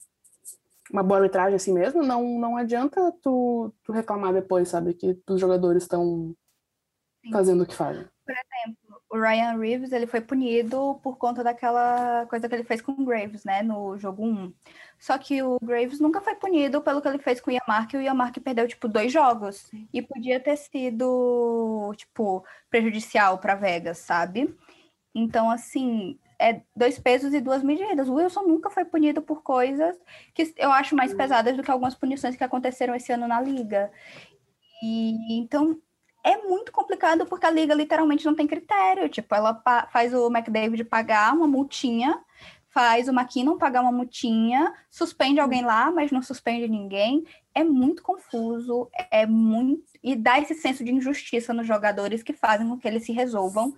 [0.92, 4.94] uma boa arbitragem assim mesmo, não, não adianta tu, tu reclamar depois, sabe?
[4.94, 6.34] Que os jogadores estão
[7.32, 8.06] fazendo o que fazem.
[9.12, 13.04] O Ryan Reeves, ele foi punido por conta daquela coisa que ele fez com o
[13.04, 14.52] Graves, né, no jogo 1.
[15.00, 17.96] Só que o Graves nunca foi punido pelo que ele fez com o Yamark, e
[17.96, 19.68] o Yamark perdeu, tipo, dois jogos.
[19.92, 24.54] E podia ter sido, tipo, prejudicial para Vegas, sabe?
[25.12, 28.08] Então, assim, é dois pesos e duas medidas.
[28.08, 29.96] O Wilson nunca foi punido por coisas
[30.34, 33.92] que eu acho mais pesadas do que algumas punições que aconteceram esse ano na liga.
[34.82, 35.78] E então
[36.24, 39.08] é muito complicado porque a liga literalmente não tem critério.
[39.10, 42.18] Tipo, ela faz o McDavid pagar uma multinha,
[42.70, 47.22] faz o McKinnon pagar uma multinha, suspende alguém lá, mas não suspende ninguém.
[47.54, 49.84] É muito confuso, é muito.
[50.02, 53.74] E dá esse senso de injustiça nos jogadores que fazem com que eles se resolvam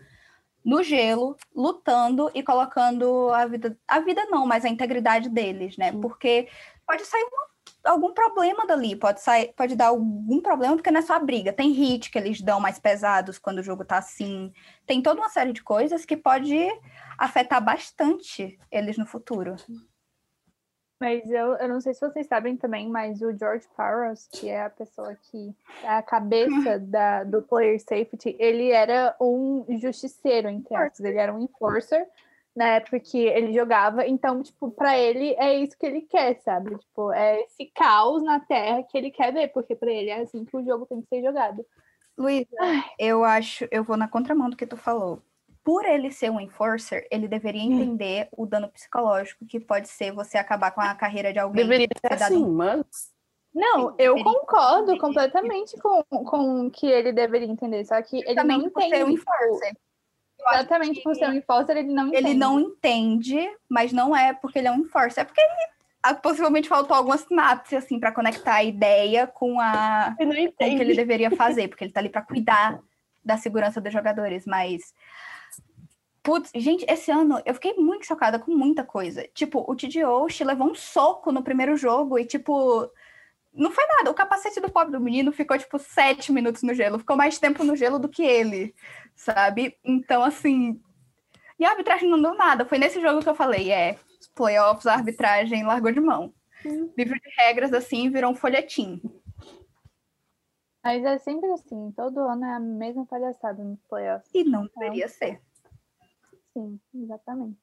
[0.64, 3.76] no gelo, lutando e colocando a vida.
[3.86, 5.92] A vida não, mas a integridade deles, né?
[5.92, 6.48] Porque
[6.86, 7.52] pode sair uma
[7.84, 11.52] algum problema dali, pode sair, pode dar algum problema, porque não é só a briga.
[11.52, 14.52] Tem hit que eles dão mais pesados quando o jogo tá assim.
[14.86, 16.56] Tem toda uma série de coisas que pode
[17.18, 19.56] afetar bastante eles no futuro.
[21.02, 24.62] Mas eu, eu não sei se vocês sabem também, mas o George Paros, que é
[24.62, 30.76] a pessoa que é a cabeça da, do player safety, ele era um justiceiro, entre
[30.76, 31.00] aspas.
[31.00, 32.06] Ele era um enforcer
[32.54, 34.06] na época que ele jogava.
[34.06, 36.78] Então, tipo, pra ele é isso que ele quer, sabe?
[36.78, 40.44] Tipo, é esse caos na terra que ele quer ver, porque pra ele é assim
[40.44, 41.66] que o jogo tem que ser jogado.
[42.16, 42.46] Luísa,
[42.96, 45.20] eu acho, eu vou na contramão do que tu falou.
[45.64, 50.36] Por ele ser um enforcer, ele deveria entender o dano psicológico que pode ser você
[50.36, 51.62] acabar com a carreira de alguém.
[51.62, 53.12] Deveria ser assim, um- mas
[53.54, 58.60] Não, eu concordo completamente com, com o que ele deveria entender, só que ele não
[58.60, 58.90] ser um entende.
[58.90, 59.76] tipo, enforcer.
[60.40, 62.26] Eu Exatamente por ser um enforcer, ele não entende.
[62.26, 65.72] Ele não entende, mas não é porque ele é um enforcer, é porque ele
[66.02, 70.64] ah, possivelmente faltou alguma sinapse assim para conectar a ideia com a com o que
[70.64, 72.80] ele deveria fazer, porque ele tá ali para cuidar
[73.24, 74.92] da segurança dos jogadores, mas
[76.22, 79.26] Putz, gente, esse ano eu fiquei muito chocada com muita coisa.
[79.34, 80.04] Tipo, o TJ
[80.44, 82.88] levou um soco no primeiro jogo e, tipo,
[83.52, 84.10] não foi nada.
[84.10, 86.98] O capacete do pobre do menino ficou, tipo, sete minutos no gelo.
[86.98, 88.74] Ficou mais tempo no gelo do que ele,
[89.16, 89.76] sabe?
[89.84, 90.80] Então, assim.
[91.58, 92.64] E a arbitragem não deu nada.
[92.64, 96.32] Foi nesse jogo que eu falei: é, os playoffs, a arbitragem largou de mão.
[96.96, 99.02] Livro de regras, assim, virou um folhetim.
[100.84, 104.28] Mas é sempre assim, todo ano é a mesma palhaçada nos playoffs.
[104.34, 105.40] E não deveria ser.
[106.54, 107.58] Sim, exatamente.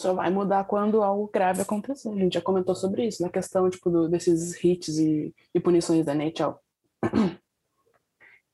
[0.00, 2.08] só vai mudar quando algo grave acontecer.
[2.10, 6.04] A gente já comentou sobre isso, na questão tipo, do- desses hits e, e punições
[6.04, 6.54] da NHL.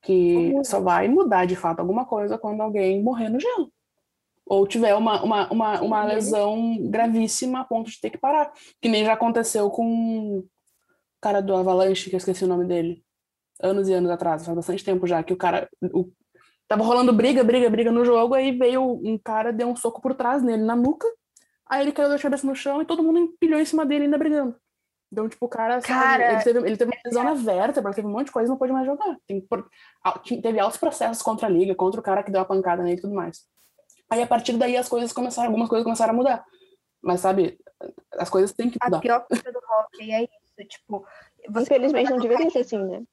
[0.01, 3.71] Que só vai mudar de fato alguma coisa quando alguém morrer no gelo.
[4.45, 8.51] Ou tiver uma, uma, uma, uma lesão gravíssima a ponto de ter que parar.
[8.81, 10.47] Que nem já aconteceu com o
[11.21, 13.03] cara do Avalanche, que eu esqueci o nome dele.
[13.61, 15.69] Anos e anos atrás, faz bastante tempo já, que o cara.
[15.93, 16.09] O,
[16.69, 20.13] tava rolando briga, briga, briga no jogo, aí veio um cara, deu um soco por
[20.13, 21.07] trás nele na nuca,
[21.65, 24.19] aí ele caiu da cabeça no chão e todo mundo empilhou em cima dele ainda
[24.19, 24.55] brigando.
[25.11, 28.07] Então, tipo, o cara, sabe, Cara, ele, teve, ele teve uma lesão na vértebra, teve
[28.07, 29.17] um monte de coisa e não pôde mais jogar.
[29.27, 29.43] Tem,
[30.39, 33.01] teve altos processos contra a liga, contra o cara que deu a pancada nele e
[33.01, 33.41] tudo mais.
[34.07, 36.45] Aí, a partir daí, as coisas começaram, algumas coisas começaram a mudar.
[37.01, 37.57] Mas, sabe,
[38.13, 38.99] as coisas têm que A mudar.
[38.99, 41.03] pior coisa do hockey é isso, tipo,
[41.49, 43.03] você Infelizmente não deveria ser assim, né?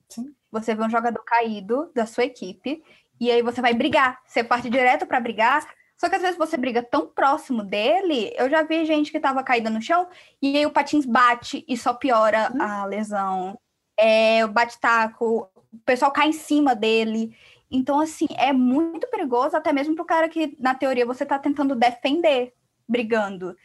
[0.50, 2.82] você vê um jogador caído da sua equipe
[3.20, 5.66] e aí você vai brigar, você parte direto pra brigar.
[5.96, 9.42] Só que às vezes você briga tão próximo dele, eu já vi gente que tava
[9.42, 10.06] caída no chão
[10.42, 13.58] e aí o patins bate e só piora a lesão.
[13.98, 17.34] É, o bate-taco, o pessoal cai em cima dele.
[17.70, 21.74] Então, assim, é muito perigoso, até mesmo pro cara que, na teoria, você tá tentando
[21.74, 22.52] defender,
[22.86, 23.56] brigando.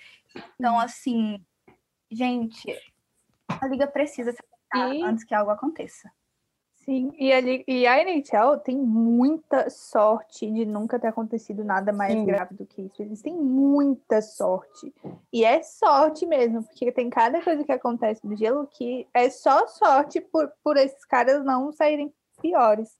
[0.57, 1.43] Então, assim,
[2.09, 2.73] gente,
[3.49, 4.39] a liga precisa se
[4.73, 6.09] E- antes que algo aconteça.
[6.85, 12.13] Sim, e, ali, e a NHL tem muita sorte de nunca ter acontecido nada mais
[12.13, 12.25] Sim.
[12.25, 13.01] grave do que isso.
[13.01, 14.91] Eles têm muita sorte.
[15.31, 19.67] E é sorte mesmo, porque tem cada coisa que acontece no gelo que é só
[19.67, 22.97] sorte por, por esses caras não saírem piores.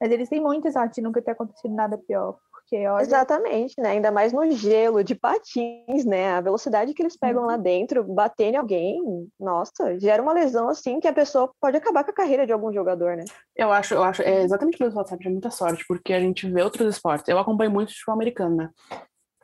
[0.00, 2.36] Mas eles têm muita sorte de nunca ter acontecido nada pior.
[2.70, 3.90] Porque, olha, Exatamente, né?
[3.90, 6.34] Ainda mais no gelo, de patins, né?
[6.34, 9.02] A velocidade que eles pegam lá dentro, bater em alguém,
[9.38, 12.72] nossa, gera uma lesão assim que a pessoa pode acabar com a carreira de algum
[12.72, 13.24] jogador, né?
[13.56, 15.26] Eu acho, eu acho, é exatamente o que falou, sabe?
[15.26, 17.28] É muita sorte, porque a gente vê outros esportes.
[17.28, 18.70] Eu acompanho muito futebol americano, né?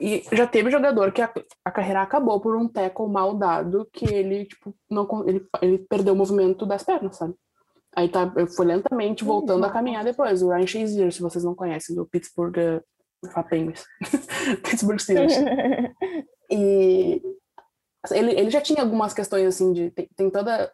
[0.01, 1.33] E já teve jogador que a,
[1.65, 6.15] a carreira acabou por um tackle mal dado, que ele, tipo, não, ele, ele perdeu
[6.15, 7.35] o movimento das pernas, sabe?
[7.97, 10.43] Aí tá, foi lentamente voltando a caminhar depois.
[10.43, 12.83] O Ryan Shazier, se vocês não conhecem, do Pittsburgh
[13.37, 13.85] uh, Penguins.
[14.63, 15.35] Pittsburgh Steelers.
[16.51, 17.23] E
[18.11, 20.73] ele, ele já tinha algumas questões assim de tem, tem toda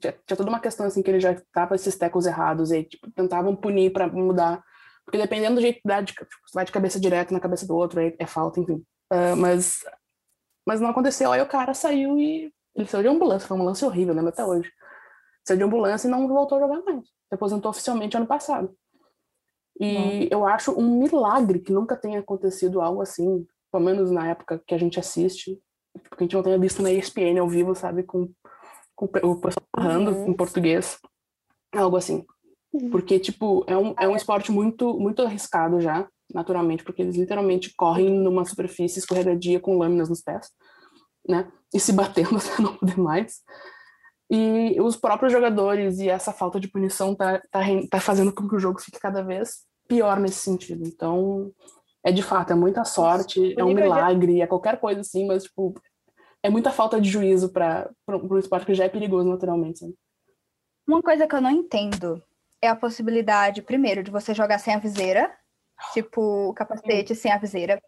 [0.00, 3.10] tinha, tinha toda uma questão assim que ele já tava esses tecos errados e tipo,
[3.12, 4.62] tentavam punir para mudar.
[5.04, 7.74] Porque dependendo do jeito que dá de, tipo, vai de cabeça direto na cabeça do
[7.74, 8.84] outro aí é falta enfim.
[9.10, 9.80] Ah, mas
[10.66, 11.32] mas não aconteceu.
[11.32, 13.48] Aí o cara saiu e ele saiu de ambulância.
[13.48, 14.70] Foi uma ambulância horrível lembro até hoje.
[15.46, 17.06] Saiu de ambulância e não voltou a jogar mais.
[17.06, 18.74] Se aposentou oficialmente ano passado
[19.80, 24.62] e eu acho um milagre que nunca tenha acontecido algo assim pelo menos na época
[24.66, 25.58] que a gente assiste
[26.08, 28.02] porque a gente não tenha visto na ESPN ao vivo, sabe?
[28.02, 28.30] Com,
[28.94, 30.28] com o pessoal narrando Uhum.
[30.28, 30.98] em português.
[31.74, 32.24] Algo assim.
[32.90, 37.74] Porque, tipo, é um, é um esporte muito, muito arriscado já, naturalmente, porque eles literalmente
[37.74, 40.50] correm numa superfície escorregadia com lâminas nos pés,
[41.28, 41.50] né?
[41.74, 43.40] E se batendo até não poder mais.
[44.30, 48.54] E os próprios jogadores e essa falta de punição tá, tá, tá fazendo com que
[48.54, 50.86] o jogo fique cada vez pior nesse sentido.
[50.86, 51.52] Então,
[52.04, 55.26] é de fato, é muita sorte, é um nível de- milagre, é qualquer coisa assim,
[55.26, 55.74] mas, tipo,
[56.42, 59.80] é muita falta de juízo para um esporte que já é perigoso naturalmente.
[59.80, 59.94] Sabe?
[60.86, 62.22] Uma coisa que eu não entendo
[62.62, 65.34] é a possibilidade, primeiro, de você jogar sem a viseira,
[65.92, 67.82] tipo capacete sem a viseira.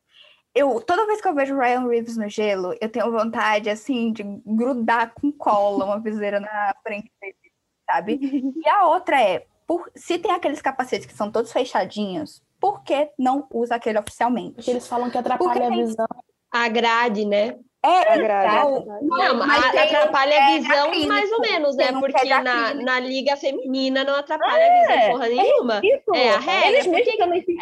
[0.55, 4.23] Eu, toda vez que eu vejo Ryan Reeves no gelo, eu tenho vontade, assim, de
[4.45, 7.37] grudar com cola uma viseira na frente dele,
[7.89, 8.19] sabe?
[8.65, 9.47] E a outra é,
[9.79, 14.55] por, se tem aqueles capacetes que são todos fechadinhos, por que não usa aquele oficialmente?
[14.57, 16.07] Porque eles falam que atrapalha Porque a visão.
[16.53, 17.57] A grade, né?
[17.85, 21.89] É, A grade, então, Não, mas atrapalha a é visão mais ou menos, né?
[21.89, 25.81] que é Porque na, na liga feminina não atrapalha a visão porra nenhuma.
[25.83, 27.11] Isso, É a regra, Eles porque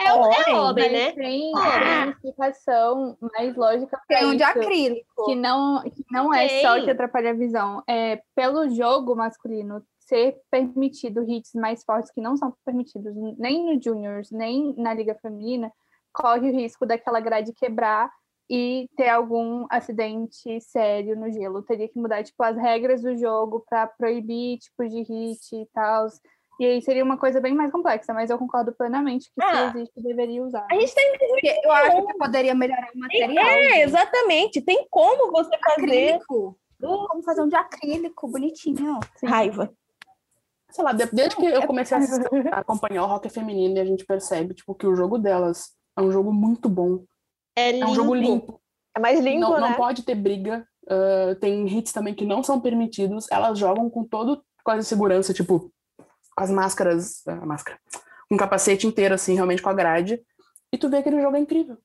[0.05, 1.13] É, o- é Mas né?
[1.13, 2.03] tem Ah.
[2.05, 5.25] uma explicação mais lógica Tem um de acrílico.
[5.25, 6.61] que não, que não é Tem.
[6.63, 7.83] só que atrapalha a visão.
[7.89, 13.81] É pelo jogo masculino ser permitido hits mais fortes que não são permitidos nem no
[13.83, 15.73] juniors, nem na liga feminina,
[16.13, 18.11] corre o risco daquela grade quebrar
[18.51, 21.63] e ter algum acidente sério no gelo.
[21.63, 26.09] Teria que mudar tipo as regras do jogo para proibir tipos de hit e tal.
[26.59, 29.71] E aí seria uma coisa bem mais complexa, mas eu concordo plenamente que Ah.
[29.73, 30.67] se existe deveria usar.
[30.71, 33.47] A gente tem Porque eu acho que poderia melhorar o material.
[33.47, 33.81] É, gente.
[33.83, 34.61] exatamente.
[34.63, 36.59] Tem como você fazer Acrílico.
[36.81, 38.99] Vamos fazer um de acrílico, bonitinho.
[39.25, 39.71] raiva.
[40.71, 43.77] Sei lá, de- desde que é eu comecei a, assistir- a acompanhar o hockey feminino
[43.77, 47.05] e a gente percebe, tipo, que o jogo delas é um jogo muito bom.
[47.57, 48.61] É É um jogo limpo.
[48.97, 49.69] É mais limpo, não, né?
[49.71, 50.67] não pode ter briga.
[50.89, 53.27] ah, tem hits também que não são permitidos.
[53.31, 55.73] Elas jogam com todo quase segurança, tipo,
[56.37, 57.79] com as máscaras, a máscara,
[58.29, 60.21] com o capacete inteiro, assim, realmente com a grade.
[60.73, 61.77] E tu vê aquele jogo é incrível.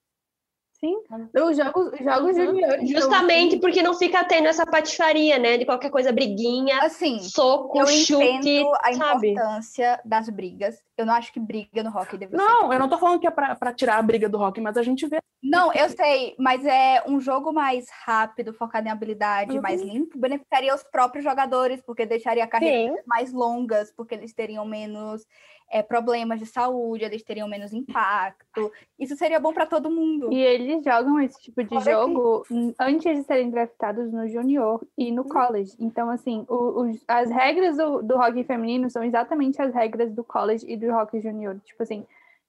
[0.86, 1.30] Sim.
[1.44, 2.46] Os jogos, os jogos Uhum.
[2.46, 2.92] juniores.
[2.92, 5.58] são- Justamente porque não fica tendo essa patifaria, né?
[5.58, 9.32] De qualquer coisa, briguinha, Assim, soco, eu chute, entendo a sabe?
[9.32, 10.82] importância das brigas.
[10.98, 12.38] Eu não acho que briga no hockey deve ser.
[12.38, 14.78] Não, eu não tô falando que é pra, pra tirar a briga do rock, mas
[14.78, 15.20] a gente vê.
[15.44, 19.62] Não, eu sei, mas é um jogo mais rápido, focado em habilidade, Uhum.
[19.62, 23.04] mais limpo, beneficiaria os próprios jogadores, porque deixaria carreiras Sim.
[23.06, 25.24] mais longas, porque eles teriam menos
[25.72, 28.72] é, problemas de saúde, eles teriam menos impacto.
[29.00, 30.32] Isso seria bom para todo mundo.
[30.32, 32.44] E eles jogam esse tipo de Fora jogo
[32.80, 35.74] antes de serem draftados no junior e no college.
[35.80, 40.24] Então, assim, o- os- as regras do, do hockey feminino são exatamente as regras do
[40.24, 41.60] college e do hockey junior.
[41.66, 42.06] Tipo assim,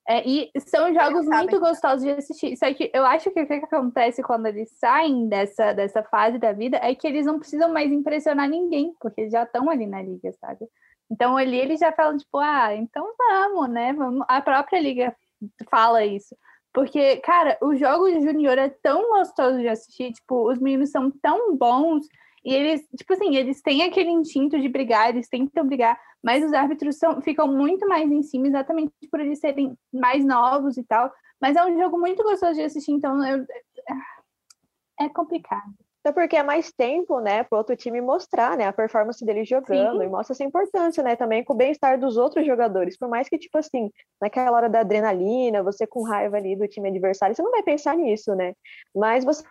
[0.08, 2.56] é, e são jogos muito gostosos de assistir.
[2.56, 6.52] Só que eu acho que o que acontece quando eles saem dessa, dessa fase da
[6.52, 10.00] vida é que eles não precisam mais impressionar ninguém, porque eles já estão ali na
[10.00, 10.64] liga, sabe?
[11.10, 13.92] Então ali eles já falam, tipo, ah, então vamos, né?
[13.92, 14.24] Vamos.
[14.28, 15.14] A própria liga
[15.70, 16.36] fala isso.
[16.72, 21.10] Porque, cara, o jogo de junior é tão gostoso de assistir, tipo, os meninos são
[21.22, 22.04] tão bons
[22.44, 26.52] e eles, tipo assim, eles têm aquele instinto de brigar, eles tentam brigar, mas os
[26.52, 31.10] árbitros são, ficam muito mais em cima, exatamente por eles serem mais novos e tal.
[31.40, 33.46] Mas é um jogo muito gostoso de assistir, então eu-
[34.98, 35.85] é complicado.
[36.06, 39.98] Até porque é mais tempo, né, para outro time mostrar, né, a performance dele jogando
[39.98, 40.04] Sim.
[40.04, 42.96] e mostra essa importância, né, também com o bem-estar dos outros jogadores.
[42.96, 43.90] Por mais que, tipo assim,
[44.20, 47.96] naquela hora da adrenalina, você com raiva ali do time adversário, você não vai pensar
[47.96, 48.54] nisso, né?
[48.94, 49.44] Mas você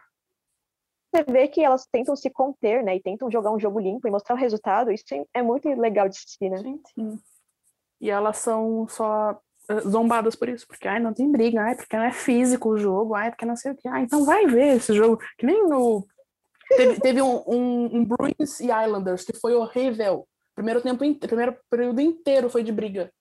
[1.27, 4.33] vê que elas tentam se conter, né, e tentam jogar um jogo limpo e mostrar
[4.33, 4.93] o resultado.
[4.93, 5.03] Isso
[5.33, 6.59] é muito legal de assistir, né?
[6.59, 7.19] Sim, sim.
[7.99, 9.37] E elas são só
[9.69, 12.77] eh, zombadas por isso, porque ai, não tem briga, ai, porque não é físico o
[12.77, 13.89] jogo, ai, porque não sei o que.
[13.89, 15.17] Ah, então vai ver esse jogo.
[15.37, 16.07] Que nem no.
[16.69, 20.27] Teve, teve um, um, um Bruins e Islanders que foi horrível.
[20.55, 23.11] Primeiro tempo, primeiro período inteiro foi de briga.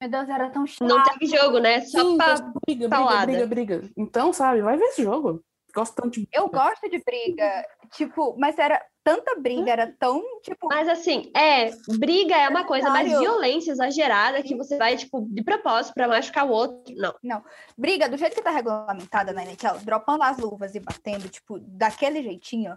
[0.00, 0.88] Meu Deus, era tão chato.
[0.88, 1.82] Não teve jogo, né?
[1.82, 2.34] Só Sim, pra...
[2.66, 3.90] briga, briga, briga, briga.
[3.96, 5.42] Então, sabe, vai ver esse jogo.
[5.74, 10.68] Gosto tanto de Eu gosto de briga, tipo, mas era tanta briga, era tão, tipo,
[10.68, 15.42] Mas assim, é, briga é uma coisa, mas violência exagerada que você vai, tipo, de
[15.42, 16.94] propósito pra machucar o outro.
[17.22, 17.42] Não.
[17.76, 22.22] briga do jeito que tá regulamentada na NHL, dropando as luvas e batendo, tipo, daquele
[22.22, 22.76] jeitinho,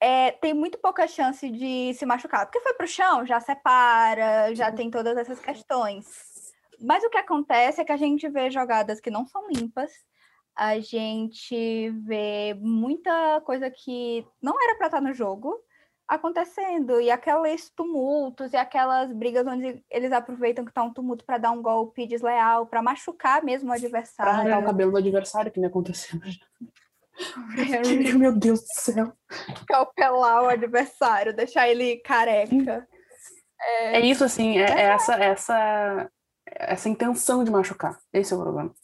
[0.00, 2.46] é, tem muito pouca chance de se machucar.
[2.46, 6.52] Porque foi pro chão, já separa, já tem todas essas questões.
[6.80, 9.90] Mas o que acontece é que a gente vê jogadas que não são limpas,
[10.56, 15.58] a gente vê muita coisa que não era pra estar no jogo
[16.06, 21.38] acontecendo, e aqueles tumultos e aquelas brigas onde eles aproveitam que tá um tumulto para
[21.38, 24.66] dar um golpe desleal, para machucar mesmo o pra arrancar o adversário.
[24.66, 26.20] cabelo do adversário, que nem aconteceu.
[28.18, 29.12] Meu Deus do céu.
[29.66, 32.86] Calpelar o adversário, deixar ele careca.
[33.58, 36.10] É isso, assim, é, é essa, essa,
[36.46, 37.98] essa intenção de machucar.
[38.12, 38.74] Esse é o problema.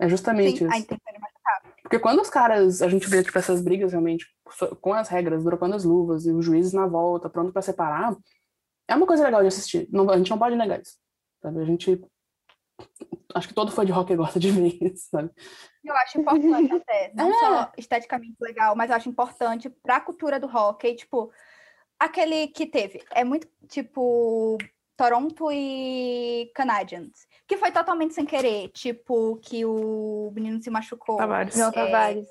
[0.00, 0.76] É justamente Sim, isso.
[0.78, 1.62] intenção de machucar.
[1.82, 4.26] Porque quando os caras, a gente vê, tipo, essas brigas realmente,
[4.80, 8.16] com as regras, dropando as luvas e os juízes na volta, pronto pra separar,
[8.88, 9.86] é uma coisa legal de assistir.
[9.92, 10.96] Não, a gente não pode negar isso.
[11.42, 11.60] Sabe?
[11.60, 12.02] A gente.
[13.34, 15.30] Acho que todo fã de rock gosta de ver isso, sabe?
[15.84, 17.34] Eu acho importante até, não É.
[17.38, 21.30] só esteticamente legal, mas eu acho importante para a cultura do hockey, tipo,
[21.98, 24.56] aquele que teve, é muito tipo
[25.00, 31.16] Toronto e Canadiens, que foi totalmente sem querer, tipo, que o menino se machucou.
[31.16, 31.54] Tavares.
[31.54, 32.28] João É, Tavares.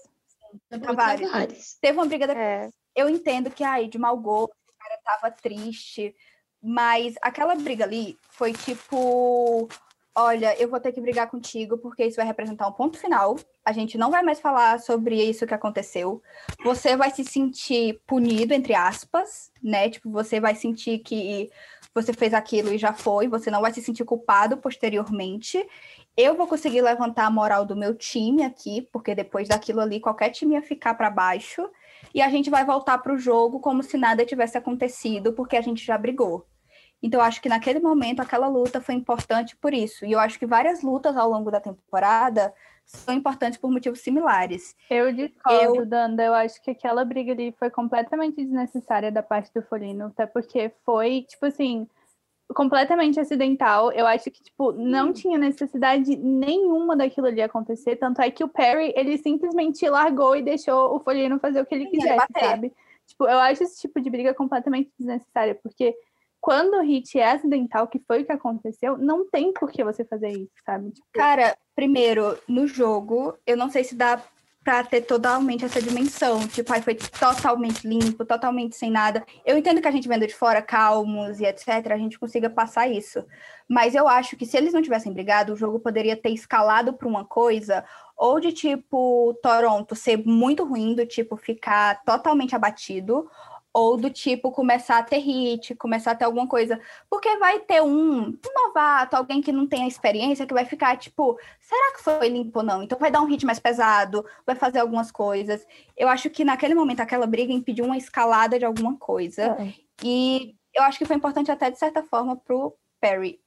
[0.70, 1.22] Tavares.
[1.32, 1.78] Tavares.
[1.82, 5.32] Teve uma briga da É, eu entendo que, ai, de mau gosto, o cara tava
[5.32, 6.16] triste,
[6.62, 9.68] mas aquela briga ali foi tipo:
[10.14, 13.36] olha, eu vou ter que brigar contigo porque isso vai representar um ponto final.
[13.66, 16.22] A gente não vai mais falar sobre isso que aconteceu.
[16.64, 19.90] Você vai se sentir punido, entre aspas, né?
[19.90, 21.50] Tipo, você vai sentir que
[21.94, 25.66] você fez aquilo e já foi, você não vai se sentir culpado posteriormente.
[26.16, 30.30] Eu vou conseguir levantar a moral do meu time aqui, porque depois daquilo ali, qualquer
[30.30, 31.70] time ia ficar para baixo
[32.14, 35.62] e a gente vai voltar para o jogo como se nada tivesse acontecido, porque a
[35.62, 36.46] gente já brigou.
[37.02, 40.06] Então, eu acho que naquele momento aquela luta foi importante por isso.
[40.06, 42.54] E eu acho que várias lutas ao longo da temporada
[42.90, 44.76] são importantes por motivos similares.
[44.90, 46.24] Eu discordo, Eu- Danda.
[46.24, 50.72] Eu acho que aquela briga ali foi completamente desnecessária da parte do Folino, até porque
[50.84, 51.88] foi, tipo assim,
[52.54, 53.92] completamente acidental.
[53.92, 57.96] Eu acho que, tipo, não tinha necessidade nenhuma daquilo ali acontecer.
[57.96, 61.76] Tanto é que o Perry, ele simplesmente largou e deixou o Folino fazer o que
[61.76, 62.74] ele quisesse, sabe?
[63.06, 65.96] Tipo, eu acho esse tipo de briga completamente desnecessária, porque
[66.42, 70.06] quando o hit é acidental, que foi o que aconteceu, não tem por que você
[70.06, 70.92] fazer isso, sabe?
[70.92, 74.22] Tipo, Cara, primeiro, no jogo, eu não sei se dá
[74.64, 76.48] pra ter totalmente essa dimensão.
[76.48, 79.26] Tipo, aí foi totalmente limpo, totalmente sem nada.
[79.46, 82.88] Eu entendo que a gente vendo de fora, calmos e etc., a gente consiga passar
[82.88, 83.26] isso.
[83.68, 87.08] Mas eu acho que se eles não tivessem brigado, o jogo poderia ter escalado pra
[87.08, 87.84] uma coisa,
[88.18, 93.30] ou de tipo Toronto ser muito ruim, do tipo ficar totalmente abatido,
[93.74, 96.80] ou do tipo começar a ter hit, começar a ter alguma coisa.
[97.10, 100.98] Porque vai ter um, um novato, alguém que não tem a experiência, que vai ficar
[100.98, 102.84] tipo, será que foi limpo ou não?
[102.84, 105.66] Então vai dar um hit mais pesado, vai fazer algumas coisas.
[105.96, 109.58] Eu acho que naquele momento aquela briga impediu uma escalada de alguma coisa.
[110.04, 113.40] E eu acho que foi importante até de certa forma pro Perry.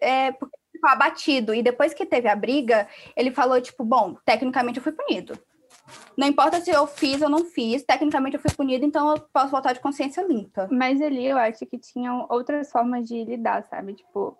[0.00, 1.54] É, porque ele ficou abatido.
[1.54, 5.38] E depois que teve a briga, ele falou, tipo, bom, tecnicamente eu fui punido.
[6.16, 9.50] Não importa se eu fiz ou não fiz, tecnicamente eu fui punido, então eu posso
[9.50, 10.68] voltar de consciência limpa.
[10.70, 13.94] Mas ali eu acho que tinham outras formas de lidar, sabe?
[13.94, 14.36] Tipo,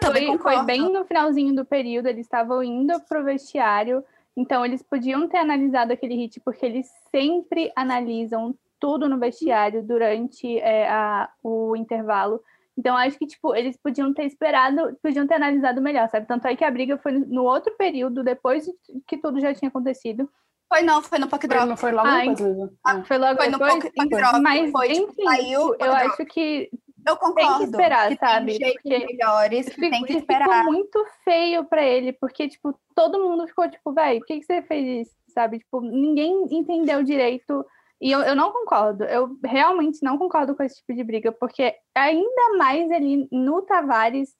[0.00, 4.04] também foi, foi bem no finalzinho do período, eles estavam indo pro vestiário,
[4.36, 10.58] então eles podiam ter analisado aquele hit, porque eles sempre analisam tudo no vestiário durante
[10.58, 12.42] é, a, o intervalo.
[12.76, 16.26] Então, acho que, tipo, eles podiam ter esperado, podiam ter analisado melhor, sabe?
[16.26, 18.66] Tanto é que a briga foi no outro período, depois
[19.06, 20.28] que tudo já tinha acontecido.
[20.72, 21.68] Foi não, foi no Puck Foi- Drop.
[21.68, 22.40] Não foi logo Ai, depois?
[22.88, 23.02] É.
[23.04, 25.90] Foi logo Foi no depois, Puck- Puck Drop, mas, foi, enfim, saiu, tipo, Puck eu
[25.90, 26.06] Drop.
[26.06, 26.70] acho que
[27.08, 27.64] Eu concordo.
[27.64, 28.58] esperar, que sabe?
[28.58, 30.48] Tem Porque- melhores, que tem que esperar.
[30.48, 34.44] Ficou muito feio pra ele, porque, tipo, todo mundo ficou, tipo, velho, por que, que
[34.46, 35.16] você fez isso?
[35.34, 35.58] Sabe?
[35.58, 37.64] Tipo, ninguém entendeu direito
[38.02, 41.74] E eu, eu não concordo, eu realmente não concordo com esse tipo de briga, porque
[41.94, 44.30] ainda mais ali no Tavares,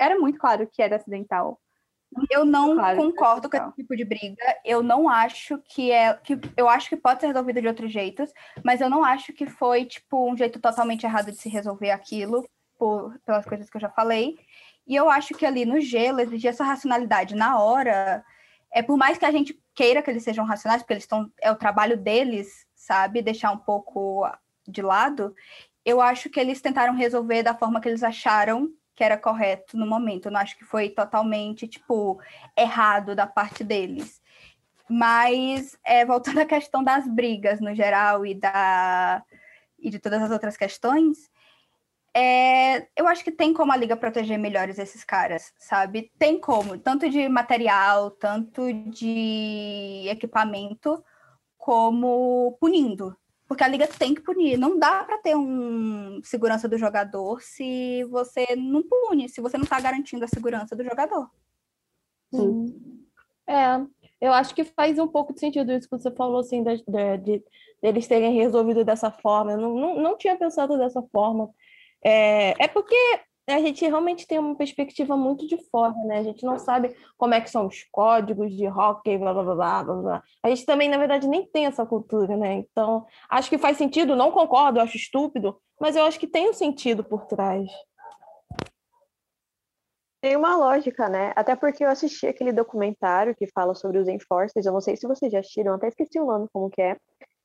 [0.00, 1.60] era muito claro que era acidental.
[2.30, 3.68] Eu não Claro, concordo com total.
[3.68, 4.42] esse tipo de briga.
[4.64, 6.14] Eu não acho que é.
[6.14, 8.32] Que, eu acho que pode ser resolvido de outros jeitos,
[8.64, 12.44] mas eu não acho que foi, tipo, um jeito totalmente errado de se resolver aquilo,
[12.78, 14.36] por, pelas coisas que eu já falei.
[14.86, 18.24] E eu acho que ali no gelo, exigir essa racionalidade na hora.
[18.72, 21.30] É por mais que a gente queira que eles sejam racionais, porque eles estão.
[21.40, 23.22] É o trabalho deles, sabe?
[23.22, 24.28] Deixar um pouco
[24.66, 25.34] de lado.
[25.84, 29.86] Eu acho que eles tentaram resolver da forma que eles acharam que era correto no
[29.86, 30.26] momento.
[30.26, 32.20] Eu não acho que foi totalmente, tipo,
[32.56, 34.22] errado da parte deles.
[34.88, 39.22] Mas, é, voltando à questão das brigas no geral e, da,
[39.78, 41.30] e de todas as outras questões,
[42.16, 46.12] é, eu acho que tem como a Liga proteger melhores esses caras, sabe?
[46.16, 51.04] Tem como, tanto de material, tanto de equipamento,
[51.58, 53.16] como punindo.
[53.54, 54.58] Porque a liga tem que punir.
[54.58, 59.62] Não dá para ter um segurança do jogador se você não pune, se você não
[59.62, 61.30] está garantindo a segurança do jogador.
[63.46, 63.80] É,
[64.20, 67.18] eu acho que faz um pouco de sentido isso que você falou, assim, de, de,
[67.18, 67.44] de-
[67.80, 69.52] deles terem resolvido dessa forma.
[69.52, 71.48] Eu não, não, não tinha pensado dessa forma.
[72.02, 72.96] É, é porque
[73.52, 76.18] a gente realmente tem uma perspectiva muito de fora, né?
[76.18, 79.54] A gente não sabe como é que são os códigos de hockey, blá, blá, blá,
[79.54, 80.22] blá, blá.
[80.42, 82.54] A gente também, na verdade, nem tem essa cultura, né?
[82.54, 86.54] Então, acho que faz sentido, não concordo, acho estúpido, mas eu acho que tem um
[86.54, 87.68] sentido por trás.
[90.22, 91.34] Tem uma lógica, né?
[91.36, 95.06] Até porque eu assisti aquele documentário que fala sobre os Enforcers, eu não sei se
[95.06, 96.96] vocês já assistiram, até esqueci o nome como que é,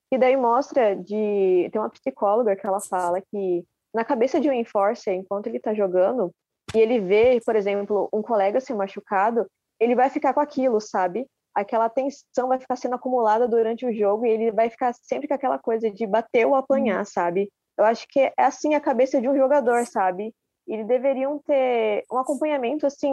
[0.10, 1.70] que daí mostra de...
[1.74, 5.74] Tem uma psicóloga que ela fala que na cabeça de um Enforcer, enquanto ele tá
[5.74, 6.32] jogando,
[6.76, 9.48] e ele vê, por exemplo, um colega se machucado,
[9.80, 11.26] ele vai ficar com aquilo, sabe?
[11.56, 15.34] Aquela tensão vai ficar sendo acumulada durante o jogo e ele vai ficar sempre com
[15.34, 17.50] aquela coisa de bater ou apanhar, sabe?
[17.78, 20.34] Eu acho que é assim a cabeça de um jogador, sabe?
[20.74, 23.12] eles deveriam ter um acompanhamento assim,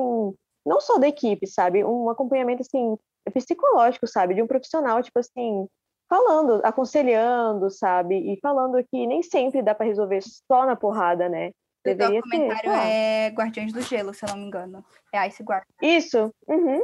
[0.64, 1.83] não só da equipe, sabe?
[1.85, 2.97] Um acompanhamento assim
[3.33, 4.35] psicológico, sabe?
[4.35, 5.66] De um profissional, tipo assim,
[6.09, 8.32] falando, aconselhando, sabe?
[8.32, 11.48] E falando que nem sempre dá para resolver só na porrada, né?
[11.48, 11.52] O
[11.84, 12.30] Deveria ter.
[12.30, 12.84] documentário lá.
[12.88, 14.84] é Guardiões do Gelo, se eu não me engano.
[15.12, 15.64] É Ice Guard.
[15.82, 16.32] Isso.
[16.48, 16.82] Uhum.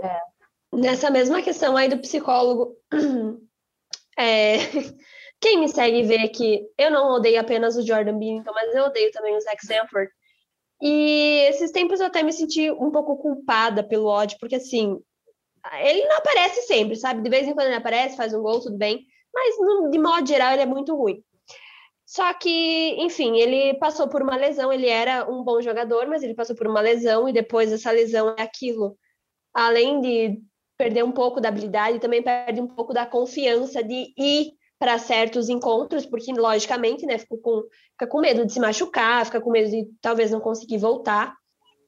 [0.74, 2.76] Nessa mesma questão aí do psicólogo,
[4.18, 4.56] é,
[5.40, 9.10] quem me segue vê que eu não odeio apenas o Jordan Bennington, mas eu odeio
[9.10, 10.10] também o Zach Sanford.
[10.80, 15.00] E esses tempos eu até me senti um pouco culpada pelo ódio, porque assim,
[15.80, 17.22] ele não aparece sempre, sabe?
[17.22, 20.26] De vez em quando ele aparece, faz um gol, tudo bem, mas no- de modo
[20.26, 21.22] geral ele é muito ruim.
[22.04, 26.34] Só que, enfim, ele passou por uma lesão, ele era um bom jogador, mas ele
[26.34, 28.96] passou por uma lesão e depois essa lesão é aquilo.
[29.54, 30.42] Além de
[30.76, 35.48] perder um pouco da habilidade, também perde um pouco da confiança de ir para certos
[35.48, 37.62] encontros, porque logicamente, né, fica com,
[37.92, 41.34] fica com medo de se machucar, fica com medo de talvez não conseguir voltar.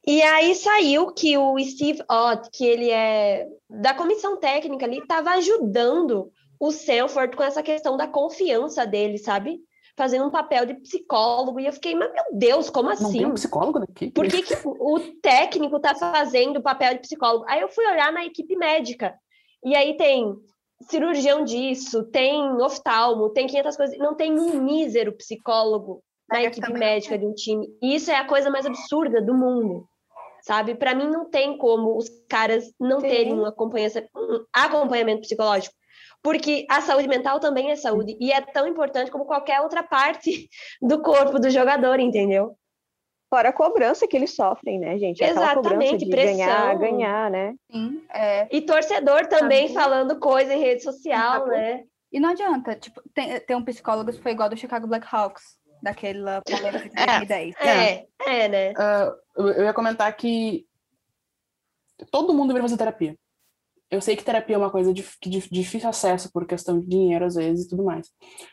[0.07, 5.31] E aí saiu que o Steve Ott, que ele é da comissão técnica ali, estava
[5.31, 9.61] ajudando o Sanford com essa questão da confiança dele, sabe?
[9.97, 11.61] Fazendo um papel de psicólogo.
[11.61, 13.19] E eu fiquei, mas meu Deus, como Não assim?
[13.19, 14.11] tem um psicólogo daqui?
[14.11, 17.45] Por que, que o técnico está fazendo o papel de psicólogo?
[17.49, 19.15] Aí eu fui olhar na equipe médica.
[19.65, 20.35] E aí tem
[20.83, 23.99] cirurgião disso, tem oftalmo, tem 500 coisas.
[23.99, 27.69] Não tem um mísero psicólogo na Mas equipe também médica de um time.
[27.83, 29.87] E isso é a coisa mais absurda do mundo.
[30.43, 30.75] Sabe?
[30.75, 33.09] Para mim, não tem como os caras não Sim.
[33.09, 35.75] terem um acompanhamento, um acompanhamento psicológico.
[36.25, 38.17] Porque a saúde mental também é saúde.
[38.19, 40.49] E é tão importante como qualquer outra parte
[40.81, 42.57] do corpo do jogador, entendeu?
[43.29, 45.23] Fora a cobrança que eles sofrem, né, gente?
[45.23, 46.37] Aquela Exatamente, de pressão.
[46.37, 47.55] ganhar, ganhar, né?
[47.71, 48.49] Sim, é.
[48.51, 51.85] E torcedor também falando coisa em rede social, né?
[52.11, 55.43] E não adianta, tipo, tem, tem um psicólogo que foi igual do Chicago Blackhawks,
[55.83, 57.19] daquela polêmica de É.
[57.19, 57.55] 2010.
[57.61, 58.73] É, é, né?
[58.79, 60.65] Ah, eu eu ia comentar que
[62.11, 63.15] todo mundo deveria fazer terapia.
[63.95, 67.25] Eu sei que terapia é uma coisa de, de difícil acesso por questão de dinheiro,
[67.25, 68.11] às vezes, e tudo mais.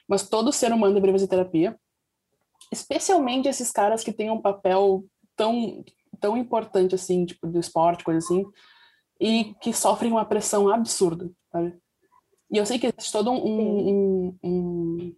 [0.08, 1.76] Mas todo ser humano deveria fazer terapia.
[2.72, 5.04] Especialmente esses caras que têm um papel
[5.36, 5.84] tão,
[6.20, 8.46] tão importante, assim, tipo, do esporte, coisa assim,
[9.20, 11.76] e que sofrem uma pressão absurda, sabe?
[12.52, 13.44] E eu sei que existe todo um...
[13.44, 15.16] um, um, um...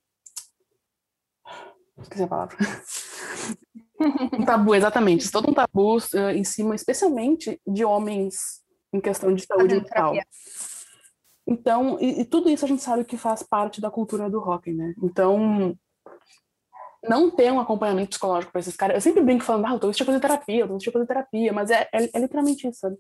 [1.99, 2.55] Esqueci a palavra.
[4.37, 5.31] Um tabu, exatamente.
[5.31, 8.62] Todo um tabu eh, em cima, especialmente de homens
[8.93, 10.15] em questão de saúde mental.
[11.45, 14.71] Então, e, e tudo isso a gente sabe que faz parte da cultura do rock,
[14.71, 14.93] né?
[15.03, 15.77] Então,
[17.03, 18.95] não ter um acompanhamento psicológico para esses caras.
[18.95, 21.51] Eu sempre brinco falando, ah, eu tô eu fazer terapia, eu tô eu fazer terapia,
[21.51, 22.97] mas é, é, é literalmente isso, sabe?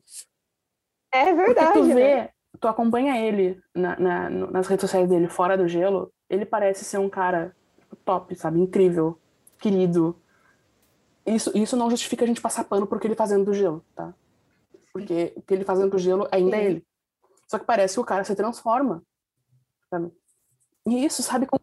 [1.13, 1.93] É Porque verdade, tu né?
[1.93, 2.29] vê,
[2.59, 6.97] tu acompanha ele na, na- nas redes sociais dele fora do gelo, ele parece ser
[6.97, 7.55] um cara
[8.03, 8.59] top, sabe?
[8.59, 9.17] Incrível,
[9.59, 10.19] querido.
[11.25, 14.13] Isso, isso não justifica a gente passar pano porque ele fazendo do gelo, tá?
[14.93, 16.87] Porque o que ele fazendo do gelo ainda é ele.
[17.47, 19.03] Só que parece que o cara se transforma.
[19.89, 20.11] Sabe?
[20.87, 21.57] E isso, sabe, com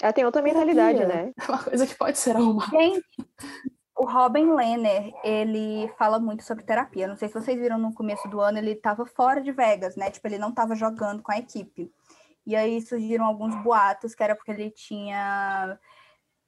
[0.00, 1.24] Ela tem outra mentalidade, terapia.
[1.26, 1.32] né?
[1.40, 2.70] é uma coisa que pode ser arrumada.
[2.70, 3.04] Gente,
[3.96, 7.06] o Robin Lehner, ele fala muito sobre terapia.
[7.06, 10.10] Não sei se vocês viram no começo do ano, ele estava fora de Vegas, né?
[10.10, 11.92] Tipo, ele não estava jogando com a equipe.
[12.46, 15.78] E aí surgiram alguns boatos que era porque ele tinha,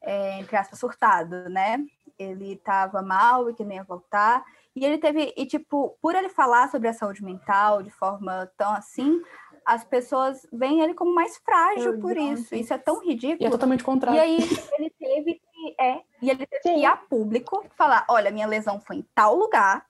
[0.02, 1.78] é, entre aspas, surtado, né?
[2.18, 4.44] Ele estava mal e que nem ia voltar.
[4.74, 8.72] E ele teve, e tipo, por ele falar sobre a saúde mental de forma tão
[8.74, 9.22] assim,
[9.64, 12.54] as pessoas veem ele como mais frágil por isso.
[12.54, 13.42] Isso é tão ridículo.
[13.42, 14.20] E é totalmente E contrário.
[14.20, 14.36] aí
[14.78, 18.80] ele teve que é, e ele teve que ir a público falar, olha, minha lesão
[18.80, 19.84] foi em tal lugar,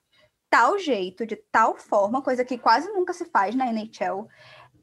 [0.49, 4.27] tal jeito, de tal forma, coisa que quase nunca se faz na NHL.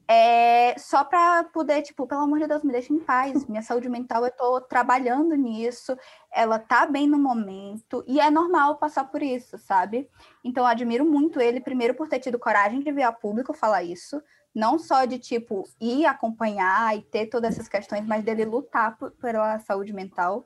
[0.06, 3.46] É, só para poder, tipo, pelo amor de Deus, me deixa em paz.
[3.46, 5.96] Minha saúde mental, eu tô trabalhando nisso,
[6.30, 10.08] ela tá bem no momento, e é normal passar por isso, sabe?
[10.44, 13.82] Então, eu admiro muito ele, primeiro, por ter tido coragem de vir a público falar
[13.82, 14.22] isso,
[14.54, 19.10] não só de, tipo, ir acompanhar e ter todas essas questões, mas dele lutar por-
[19.12, 20.44] pela saúde mental.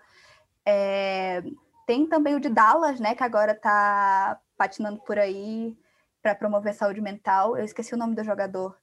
[0.65, 1.43] É,
[1.87, 5.77] tem também o de Dallas, né, que agora tá patinando por aí
[6.23, 7.57] para promover saúde mental.
[7.57, 8.77] Eu esqueci o nome do jogador,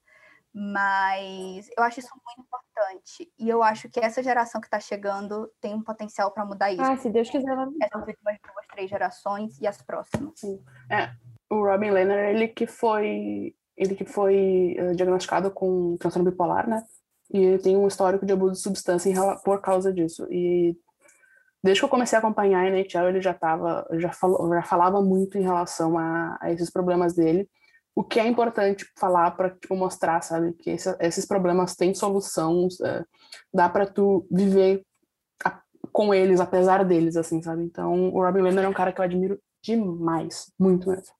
[0.58, 3.30] mas eu acho isso muito importante.
[3.38, 6.82] E eu acho que essa geração que está chegando tem um potencial para mudar isso.
[6.82, 10.42] Ah, se Deus quiser, vai Essas últimas duas, três gerações e as próximas.
[11.50, 16.82] O Robin Lehner, ele que foi ele que foi eh, diagnosticado com transtorno bipolar, né?
[17.34, 20.26] E ele tem um histórico de abuso de substância em por causa disso.
[20.32, 20.78] E
[21.62, 25.02] desde que eu comecei a acompanhar a NHL, ele já tava, já falou, já falava
[25.02, 27.50] muito em relação a, a esses problemas dele.
[27.96, 32.68] O que é importante falar para tipo mostrar, sabe, que esse- esses problemas têm solução,
[32.84, 33.04] eh,
[33.54, 34.84] dá para tu viver
[35.46, 35.62] a-
[35.94, 37.64] com eles apesar deles, assim, sabe?
[37.64, 41.16] Então, o Robin Lehner é um cara que eu admiro demais, muito mesmo.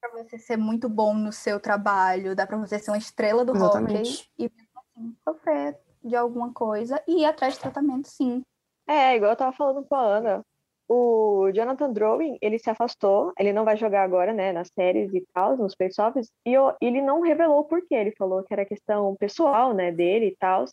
[0.00, 3.52] Para você ser muito bom no seu trabalho, dá para você ser uma estrela do
[3.52, 4.30] hockey Exatamente.
[4.38, 8.42] e mesmo assim, sofrer de alguma coisa e ir atrás de tratamento, sim.
[8.88, 10.44] É, igual eu tava falando com a Ana.
[10.92, 15.24] O Jonathan Drouin, ele se afastou, ele não vai jogar agora, né, nas séries e
[15.32, 19.14] tal, nos playoffs, e eu- ele não revelou o porquê, ele falou que era questão
[19.14, 20.64] pessoal, né, dele e tal.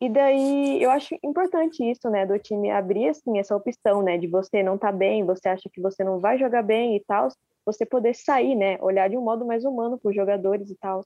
[0.00, 4.26] E daí eu acho importante isso, né, do time abrir assim essa opção, né, de
[4.26, 7.28] você não tá bem, você acha que você não vai jogar bem e tal,
[7.64, 11.04] você poder sair, né, olhar de um modo mais humano para os jogadores e tal.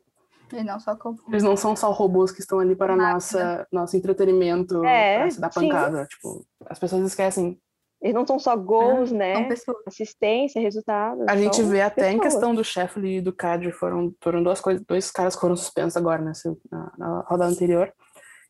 [0.50, 1.18] E não só como.
[1.28, 3.12] Eles não são só robôs que estão ali para Máquina.
[3.12, 5.68] nossa, nosso entretenimento, É, para se dar sim.
[5.68, 6.06] pancada.
[6.06, 7.60] Tipo, as pessoas esquecem.
[8.06, 9.48] Eles não são só gols, São né,
[9.86, 11.26] assistência, resultados.
[11.28, 12.32] A gente vê até em pessoas.
[12.34, 15.96] questão do Sheffield e do Cadre, foram, foram duas coisas, dois caras que foram suspensos
[15.96, 17.92] agora, né, se- na, na rodada anterior,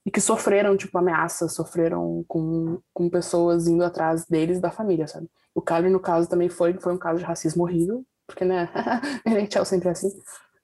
[0.05, 5.27] e que sofreram, tipo, ameaças, sofreram com, com pessoas indo atrás deles da família, sabe?
[5.55, 8.69] O Cadre, no caso, também foi, foi um caso de racismo horrível, porque, né,
[9.27, 10.11] NHL sempre é assim.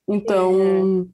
[0.06, 1.08] Então,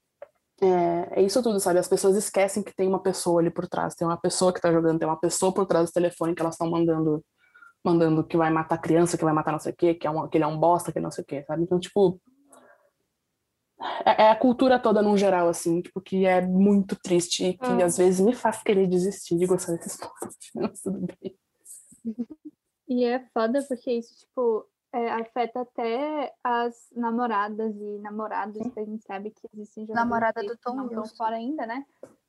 [0.61, 1.79] é, é isso tudo, sabe?
[1.79, 4.72] As pessoas esquecem que tem uma pessoa ali por trás, tem uma pessoa que tá
[4.72, 7.22] jogando, tem uma pessoa por trás do telefone que elas estão mandando,
[7.85, 10.29] mandando que vai matar criança, que vai matar não sei o quê, que, é um,
[10.29, 11.62] que ele é um bosta, que não sei o quê, sabe?
[11.62, 12.20] Então, tipo.
[14.05, 17.64] É, é a cultura toda num geral, assim, tipo, que é muito triste e que
[17.64, 17.85] Ah.
[17.85, 19.99] às vezes me faz querer desistir de gostar desses.
[20.55, 21.39] Mas tudo bem.
[22.89, 28.85] E é foda porque isso, tipo, é, afeta até as namoradas e namorados, que a
[28.85, 31.16] gente sabe que existem jogadores Namorada do Tom não Wilson.
[31.16, 31.85] fora ainda, né?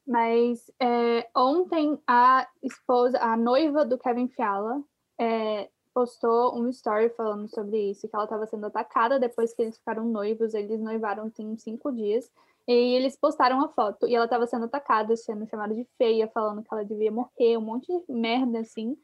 [0.05, 4.83] Mas é, ontem a esposa, a noiva do Kevin Fiala,
[5.19, 9.77] é, postou um story falando sobre isso, que ela estava sendo atacada depois que eles
[9.77, 12.31] ficaram noivos, eles noivaram tem cinco dias,
[12.67, 16.63] e eles postaram a foto, e ela estava sendo atacada, sendo chamada de feia, falando
[16.63, 18.95] que ela devia morrer, um monte de merda, assim.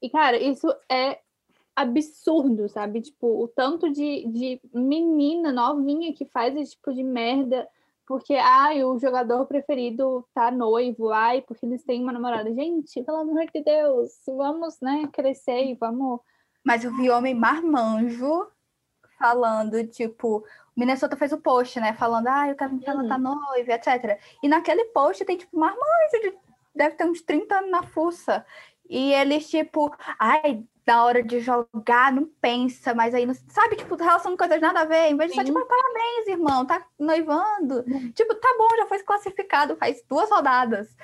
[0.00, 1.20] E, cara, isso é
[1.76, 3.00] absurdo, sabe?
[3.00, 7.68] Tipo, o tanto de, de menina novinha que faz esse tipo de merda
[8.12, 12.52] porque, ai, o jogador preferido tá noivo, ai, porque eles têm uma namorada.
[12.52, 16.20] Gente, pelo amor de Deus, vamos, né, crescer e vamos...
[16.62, 18.46] Mas eu vi homem marmanjo
[19.18, 20.44] falando, tipo, o
[20.76, 21.94] Minnesota fez o post, né?
[21.94, 24.20] Falando, ah, o Kevin Fiala tá noivo, etc.
[24.42, 26.34] E naquele post tem, tipo, marmanjo, de,
[26.74, 28.44] deve ter uns 30 anos na fuça.
[28.92, 33.96] E eles, tipo, ai, na hora de jogar, não pensa, mas aí, não, sabe, tipo,
[33.96, 35.08] relação com coisas nada a ver.
[35.08, 37.82] Em vez de só, tipo, parabéns, irmão, tá noivando.
[38.12, 40.94] Tipo, tá bom, já foi classificado faz duas rodadas.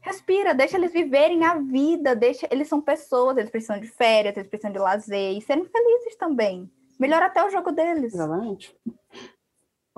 [0.00, 4.48] Respira, deixa eles viverem a vida, deixa, eles são pessoas, eles precisam de férias, eles
[4.48, 6.70] precisam de lazer e serem felizes também.
[6.98, 8.14] Melhora até o jogo deles.
[8.14, 8.74] Exatamente.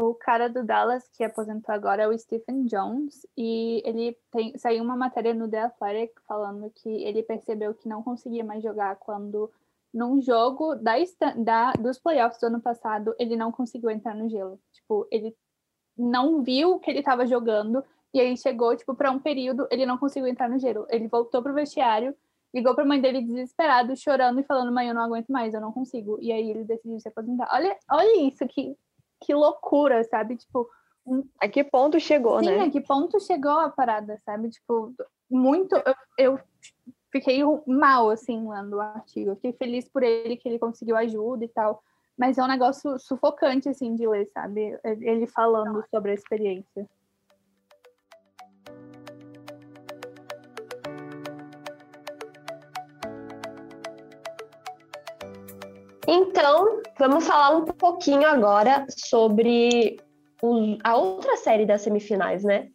[0.03, 4.83] O cara do Dallas que aposentou agora é o Stephen Jones e ele tem saiu
[4.83, 9.53] uma matéria no The Athletic falando que ele percebeu que não conseguia mais jogar quando
[9.93, 10.95] num jogo da,
[11.37, 14.59] da dos playoffs do ano passado ele não conseguiu entrar no gelo.
[14.73, 15.37] Tipo, ele
[15.99, 17.85] não viu que ele estava jogando
[18.15, 20.87] e aí chegou tipo para um período ele não conseguiu entrar no gelo.
[20.89, 22.17] Ele voltou pro vestiário,
[22.55, 25.73] ligou pra mãe dele desesperado, chorando e falando: "Mãe, eu não aguento mais, eu não
[25.73, 26.17] consigo".
[26.23, 27.51] E aí ele decidiu se aposentar.
[27.53, 28.75] Olha, olha isso que
[29.21, 30.37] que loucura, sabe?
[30.37, 30.69] Tipo,
[31.41, 32.65] A que ponto chegou, Sim, né?
[32.65, 34.51] a que ponto chegou a parada, sabe?
[34.51, 34.95] Tipo,
[35.31, 35.75] muito.
[35.77, 36.41] Eu, eu
[37.11, 39.31] fiquei mal, assim, lendo o artigo.
[39.31, 41.83] Eu fiquei feliz por ele, que ele conseguiu ajuda e tal.
[42.17, 44.79] Mas é um negócio sufocante, assim, de ler, sabe?
[44.85, 46.89] Ele falando sobre a experiência.
[56.13, 59.97] Então, vamos falar um pouquinho agora sobre
[60.43, 62.67] o- a outra série das semifinais, né?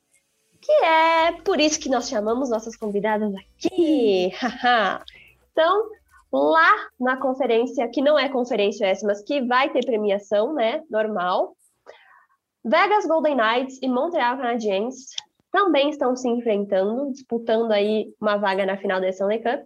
[0.62, 4.32] Que é por isso que nós chamamos nossas convidadas aqui.
[5.52, 5.90] então,
[6.32, 10.82] lá na conferência, que não é conferência essa, mas que vai ter premiação, né?
[10.90, 11.58] Normal.
[12.64, 14.96] Vegas Golden Knights e Montreal Canadiens
[15.52, 19.66] também estão se enfrentando, disputando aí uma vaga na final da Stanley Cup.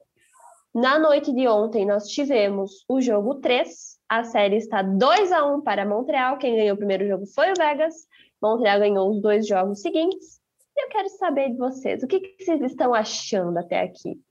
[0.80, 3.99] Na noite de ontem, nós tivemos o jogo 3.
[4.07, 6.38] A série está 2 a 1 para Montreal.
[6.38, 8.07] Quem ganhou o primeiro jogo foi o Vegas.
[8.41, 10.39] Montreal ganhou os dois jogos seguintes.
[10.77, 14.21] E eu quero saber de vocês, o que, que vocês estão achando até aqui?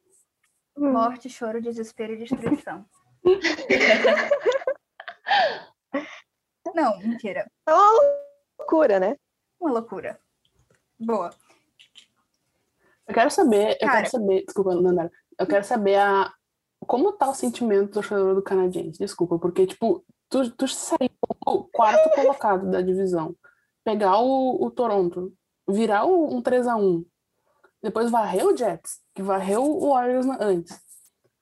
[0.75, 2.87] Morte, choro, desespero e destruição.
[6.75, 7.47] Não, mentira.
[7.67, 7.91] É uma
[8.59, 9.19] loucura, né?
[9.61, 10.19] Uma loucura.
[10.99, 11.29] Boa.
[13.07, 13.99] Eu quero saber, eu Cara.
[13.99, 16.33] quero saber, desculpa, Nandara, eu quero saber a,
[16.87, 21.11] como tá o sentimento do torcedor do canadense, desculpa, porque, tipo, tu, tu sair
[21.47, 23.35] o quarto colocado da divisão,
[23.85, 25.33] pegar o, o Toronto,
[25.69, 27.05] virar o, um 3x1,
[27.83, 30.81] depois varrer o Jets, que varreu o Warriors antes.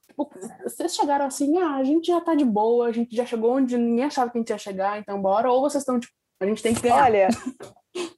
[0.07, 0.30] Tipo,
[0.62, 3.76] vocês chegaram assim, ah, a gente já tá de boa, a gente já chegou onde
[3.76, 6.62] ninguém achava que a gente ia chegar, então bora, ou vocês estão, tipo, a gente
[6.62, 7.05] tem que ganhar.
[7.05, 7.28] Olha.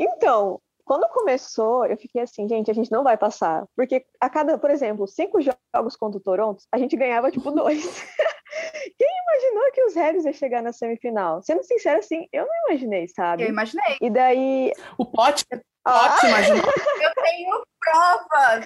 [0.00, 3.66] Então, quando começou, eu fiquei assim, gente, a gente não vai passar.
[3.76, 7.84] Porque a cada, por exemplo, cinco jogos contra o Toronto, a gente ganhava tipo dois.
[8.98, 11.42] Quem imaginou que os Rebs iam chegar na semifinal?
[11.42, 13.42] Sendo sincero, assim, eu não imaginei, sabe?
[13.44, 13.98] Eu imaginei.
[14.00, 14.72] E daí.
[14.96, 15.44] O pote,
[15.84, 16.62] Ah, pote, imagina.
[17.02, 18.64] Eu tenho provas.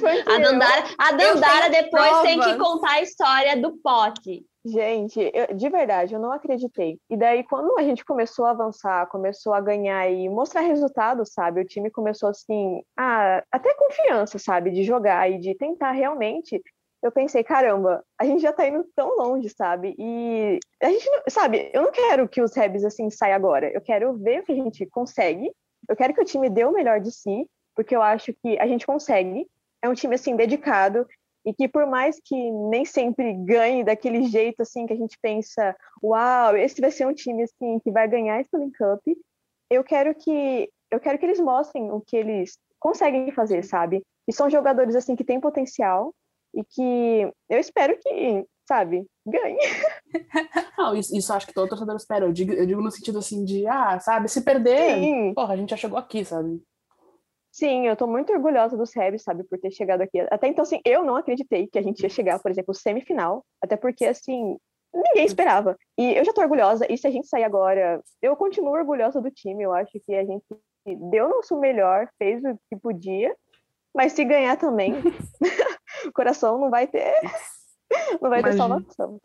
[0.00, 0.38] Foi A.
[0.38, 2.58] Dandara, a Dandara depois tem que provas.
[2.58, 4.44] contar a história do pote.
[4.64, 6.98] Gente, eu- de verdade, eu não acreditei.
[7.08, 11.60] E daí, quando a gente começou a avançar, começou a ganhar e mostrar resultados, sabe?
[11.60, 14.70] O time começou assim, a até confiança, sabe?
[14.70, 16.60] De jogar e de tentar realmente.
[17.02, 19.94] Eu pensei, caramba, a gente já tá indo tão longe, sabe?
[19.96, 21.70] E a gente, não, sabe?
[21.72, 23.70] Eu não quero que os Rebs assim saiam agora.
[23.72, 25.50] Eu quero ver o que a gente consegue.
[25.88, 27.46] Eu quero que o time dê o melhor de si,
[27.78, 29.46] porque eu acho que a gente consegue.
[29.80, 31.06] É um time assim dedicado
[31.46, 35.76] e que por mais que nem sempre ganhe daquele jeito assim que a gente pensa,
[36.02, 39.16] uau, esse vai ser um time assim que vai ganhar a Stanley Cup,
[39.70, 44.02] eu quero que eu quero que eles mostrem o que eles conseguem fazer, sabe?
[44.26, 46.12] E são jogadores assim que têm potencial
[46.52, 49.58] e que eu espero que, sabe, ganhe.
[50.76, 52.24] Não, isso, isso acho que todo torcedor espera.
[52.24, 55.56] Eu digo, eu digo no sentido assim de, ah, sabe, se perder, Sim, porra, a
[55.56, 56.60] gente já chegou aqui, sabe?
[57.58, 60.20] Sim, eu tô muito orgulhosa dos Rebs, sabe, por ter chegado aqui.
[60.30, 63.76] Até então, assim, eu não acreditei que a gente ia chegar, por exemplo, semifinal, até
[63.76, 64.56] porque, assim,
[64.94, 65.76] ninguém esperava.
[65.98, 69.30] E eu já tô orgulhosa, e se a gente sair agora, eu continuo orgulhosa do
[69.30, 70.44] time, eu acho que a gente
[71.10, 73.34] deu o nosso melhor, fez o que podia,
[73.92, 74.92] mas se ganhar também,
[76.06, 77.12] o coração não vai ter,
[78.22, 78.68] não vai ter Imagina.
[78.68, 79.20] salvação.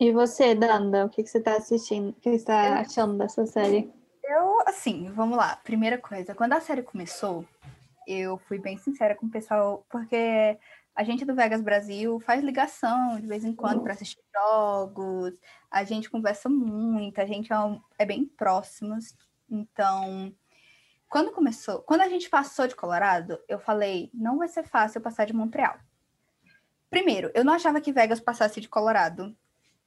[0.00, 2.10] E você, Danda, o que, que você tá assistindo?
[2.10, 3.92] O que você tá achando dessa série?
[4.28, 5.56] Eu, assim, vamos lá.
[5.56, 7.46] Primeira coisa, quando a série começou,
[8.06, 10.58] eu fui bem sincera com o pessoal, porque
[10.94, 15.32] a gente do Vegas Brasil faz ligação de vez em quando para assistir jogos,
[15.70, 19.16] a gente conversa muito, a gente é, um- é bem próximos.
[19.50, 20.34] Então,
[21.08, 25.24] quando começou, quando a gente passou de Colorado, eu falei, não vai ser fácil passar
[25.24, 25.78] de Montreal.
[26.90, 29.34] Primeiro, eu não achava que Vegas passasse de Colorado.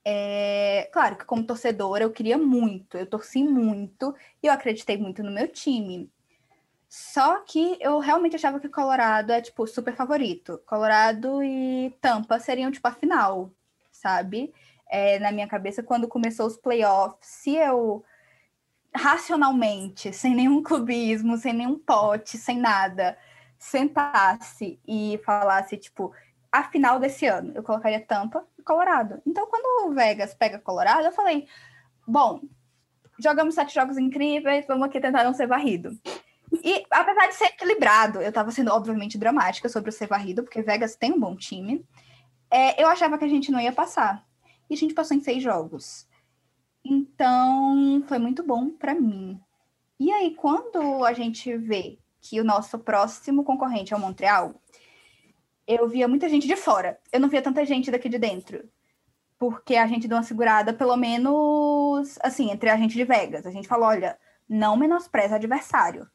[0.04, 5.22] É, claro que como torcedora eu queria muito, eu torci muito e eu acreditei muito
[5.24, 6.12] no meu time.
[6.90, 10.62] Só que eu realmente achava que Colorado é, tipo, super favorito.
[10.66, 13.50] Colorado e Tampa seriam, tipo, a final,
[13.92, 14.54] sabe?
[14.90, 18.04] É, na minha cabeça, quando começou os playoffs, se eu
[18.94, 23.18] racionalmente, sem nenhum clubismo, sem nenhum pote, sem nada,
[23.58, 26.12] sentasse e falasse, tipo,
[26.52, 29.22] a final desse ano, eu colocaria Tampa e Colorado.
[29.26, 31.48] Então, quando o Vegas pega Colorado, eu falei,
[32.06, 32.42] bom,
[33.20, 35.98] jogamos sete jogos incríveis, vamos aqui tentar não ser varrido.
[36.64, 40.62] E apesar de ser equilibrado, eu estava sendo obviamente dramática sobre o ser varrido, porque
[40.62, 41.86] Vegas tem um bom time.
[42.50, 44.26] É, eu achava que a gente não ia passar.
[44.70, 46.06] E a gente passou em seis jogos.
[46.84, 49.40] Então, foi muito bom para mim.
[49.98, 54.54] E aí, quando a gente vê que o nosso próximo concorrente é o Montreal,
[55.76, 57.00] eu via muita gente de fora.
[57.12, 58.70] Eu não via tanta gente daqui de dentro.
[59.38, 63.46] Porque a gente deu uma segurada, pelo menos, assim, entre a gente de Vegas.
[63.46, 64.18] A gente falou: olha,
[64.48, 66.08] não menospreza adversário.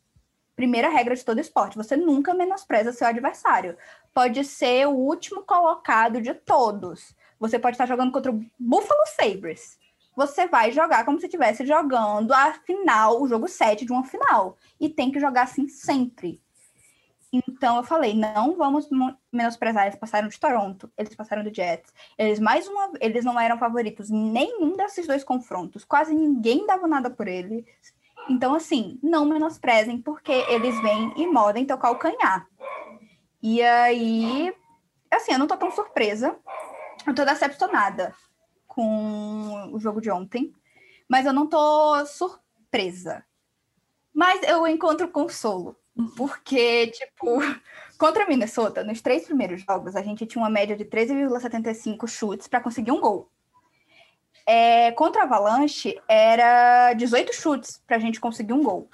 [0.54, 3.76] Primeira regra de todo esporte: você nunca menospreza seu adversário.
[4.14, 7.14] Pode ser o último colocado de todos.
[7.38, 9.78] Você pode estar jogando contra o Buffalo Sabres.
[10.16, 14.56] Você vai jogar como se estivesse jogando a final, o jogo 7 de uma final.
[14.80, 16.40] E tem que jogar assim sempre.
[17.32, 18.88] Então eu falei, não vamos
[19.32, 19.86] menosprezar.
[19.86, 21.92] Eles passaram de Toronto, eles passaram do Jets.
[22.16, 25.84] Eles mais uma, eles não eram favoritos em nenhum desses dois confrontos.
[25.84, 27.64] Quase ninguém dava nada por eles.
[28.28, 32.48] Então assim, não menosprezem porque eles vêm e modem teu calcanhar.
[33.42, 34.54] E aí,
[35.10, 36.36] assim, eu não tô tão surpresa.
[37.06, 38.14] Eu tô decepcionada
[38.66, 40.52] com o jogo de ontem,
[41.08, 43.24] mas eu não tô surpresa.
[44.12, 45.76] Mas eu encontro consolo
[46.16, 47.38] porque, tipo,
[47.98, 52.46] contra a Minnesota, nos três primeiros jogos, a gente tinha uma média de 13,75 chutes
[52.46, 53.30] para conseguir um gol.
[54.46, 58.88] É, contra a Avalanche, era 18 chutes para a gente conseguir um gol.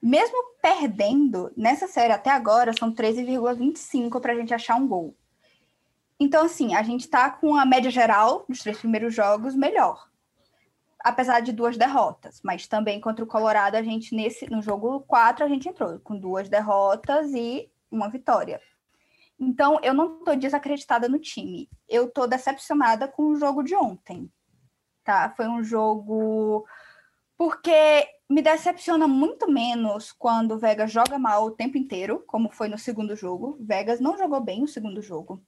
[0.00, 5.16] Mesmo perdendo, nessa série até agora, são 13,25 para a gente achar um gol.
[6.20, 10.07] Então, assim, a gente está com a média geral dos três primeiros jogos melhor
[11.04, 15.44] apesar de duas derrotas, mas também contra o Colorado a gente nesse no jogo 4
[15.44, 18.60] a gente entrou com duas derrotas e uma vitória.
[19.40, 21.70] Então, eu não estou desacreditada no time.
[21.88, 24.28] Eu estou decepcionada com o jogo de ontem.
[25.04, 25.32] Tá?
[25.36, 26.66] Foi um jogo
[27.36, 32.68] porque me decepciona muito menos quando o Vegas joga mal o tempo inteiro, como foi
[32.68, 33.56] no segundo jogo.
[33.60, 35.40] Vegas não jogou bem o segundo jogo.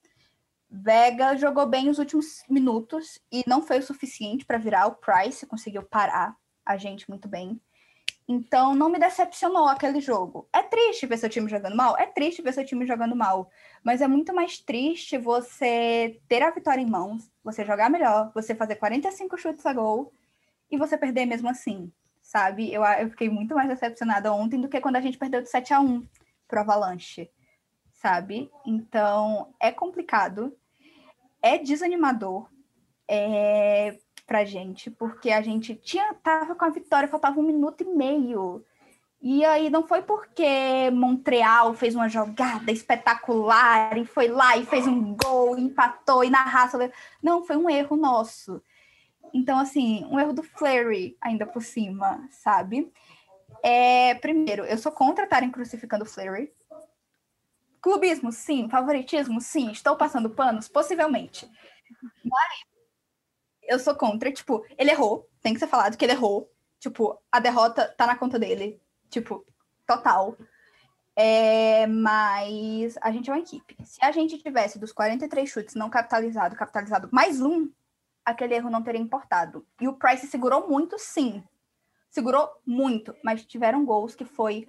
[0.71, 4.87] Vega jogou bem os últimos minutos e não foi o suficiente para virar.
[4.87, 7.61] O Price conseguiu parar a gente muito bem.
[8.29, 10.49] Então não me decepcionou aquele jogo.
[10.53, 11.99] É triste ver seu time jogando mal?
[11.99, 13.51] É triste ver seu time jogando mal.
[13.83, 18.55] Mas é muito mais triste você ter a vitória em mãos, você jogar melhor, você
[18.55, 20.13] fazer 45 chutes a gol
[20.71, 21.91] e você perder mesmo assim.
[22.23, 22.73] Sabe?
[22.73, 25.75] Eu, eu fiquei muito mais decepcionada ontem do que quando a gente perdeu de 7
[25.75, 26.07] a 1
[26.47, 27.29] pro Avalanche.
[27.93, 28.49] Sabe?
[28.65, 30.57] Então é complicado
[31.43, 32.49] é desanimador
[33.09, 37.87] é, pra gente, porque a gente tinha tava com a vitória, faltava um minuto e
[37.87, 38.65] meio.
[39.23, 44.87] E aí não foi porque Montreal fez uma jogada espetacular e foi lá e fez
[44.87, 46.91] um gol, empatou e na raça.
[47.23, 48.63] Não, foi um erro nosso.
[49.35, 52.91] Então, assim, um erro do Flurry ainda por cima, sabe?
[53.63, 56.51] É, primeiro, eu sou contra estarem crucificando o Flurry.
[57.81, 58.69] Clubismo, sim.
[58.69, 59.71] Favoritismo, sim.
[59.71, 60.69] Estou passando panos?
[60.69, 61.51] Possivelmente.
[62.25, 62.65] Mas
[63.63, 64.33] eu sou contra.
[64.33, 65.29] Tipo, ele errou.
[65.41, 66.51] Tem que ser falado que ele errou.
[66.79, 68.81] Tipo, a derrota tá na conta dele.
[69.09, 69.45] Tipo,
[69.87, 70.37] total.
[71.17, 73.77] É, mas a gente é uma equipe.
[73.85, 77.69] Se a gente tivesse dos 43 chutes não capitalizado, capitalizado mais um,
[78.25, 79.67] aquele erro não teria importado.
[79.81, 81.43] E o Price segurou muito, sim.
[82.11, 84.67] Segurou muito, mas tiveram gols que foi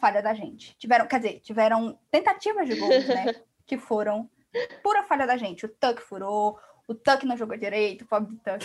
[0.00, 0.76] falha da gente.
[0.76, 3.34] Tiveram, quer dizer, tiveram tentativas de gols, né?
[3.66, 4.28] que foram
[4.82, 5.66] pura falha da gente.
[5.66, 8.64] O Tuck furou, o Tuck não jogou direito, o pobre Tuck.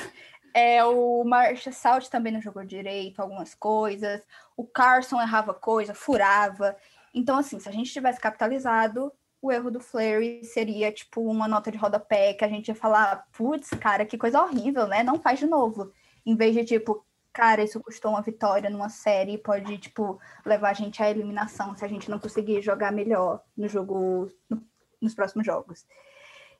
[0.53, 4.21] É, o Marshall Salt também não jogou direito algumas coisas.
[4.57, 6.75] O Carson errava coisa, furava.
[7.13, 9.11] Então, assim, se a gente tivesse capitalizado,
[9.41, 13.27] o erro do Fleury seria tipo uma nota de rodapé que a gente ia falar,
[13.31, 15.03] putz, cara, que coisa horrível, né?
[15.03, 15.91] Não faz de novo.
[16.25, 20.73] Em vez de tipo, cara, isso custou uma vitória numa série, pode, tipo, levar a
[20.73, 24.61] gente à eliminação se a gente não conseguir jogar melhor no jogo, no,
[25.01, 25.85] nos próximos jogos.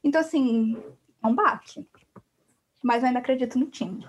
[0.03, 0.81] Então, assim,
[1.23, 1.87] é um baque.
[2.83, 4.07] Mas eu ainda acredito no time.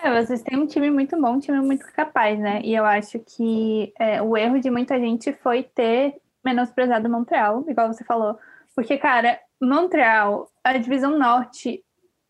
[0.00, 2.60] É, vocês têm um time muito bom, um time muito capaz, né?
[2.62, 7.92] E eu acho que é, o erro de muita gente foi ter menosprezado Montreal, igual
[7.92, 8.38] você falou.
[8.74, 11.84] Porque, cara, Montreal, a divisão norte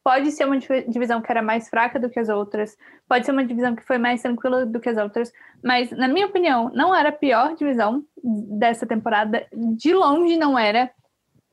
[0.08, 3.44] pode ser uma divisão que era mais fraca do que as outras, pode ser uma
[3.44, 5.30] divisão que foi mais tranquila do que as outras,
[5.62, 10.90] mas, na minha opinião, não era a pior divisão dessa temporada, de longe não era.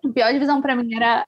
[0.06, 1.28] A pior divisão para mim era,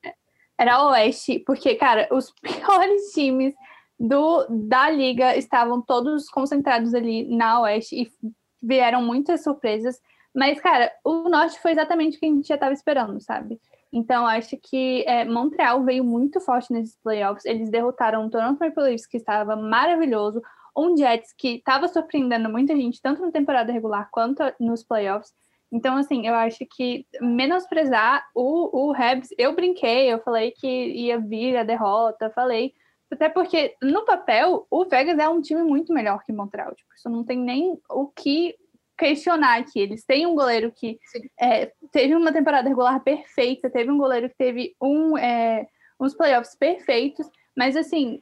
[0.57, 3.53] era a Oeste, porque, cara, os piores times
[3.99, 8.31] do, da liga estavam todos concentrados ali na Oeste e
[8.63, 9.99] vieram muitas surpresas.
[10.33, 13.59] Mas, cara, o Norte foi exatamente o que a gente já estava esperando, sabe?
[13.91, 17.45] Então, acho que é, Montreal veio muito forte nesses playoffs.
[17.45, 20.41] Eles derrotaram o Toronto Maple Leafs, que estava maravilhoso,
[20.75, 25.33] um Jets que estava surpreendendo muita gente, tanto na temporada regular quanto nos playoffs.
[25.71, 31.19] Então, assim, eu acho que menosprezar o, o Habs, eu brinquei, eu falei que ia
[31.19, 32.73] vir a derrota, falei,
[33.11, 37.09] até porque no papel o Vegas é um time muito melhor que Montreal, tipo, isso
[37.09, 38.55] não tem nem o que
[38.97, 39.79] questionar aqui.
[39.79, 40.99] Eles têm um goleiro que
[41.39, 45.67] é, teve uma temporada regular perfeita, teve um goleiro que teve um, é,
[45.99, 48.21] uns playoffs perfeitos, mas assim,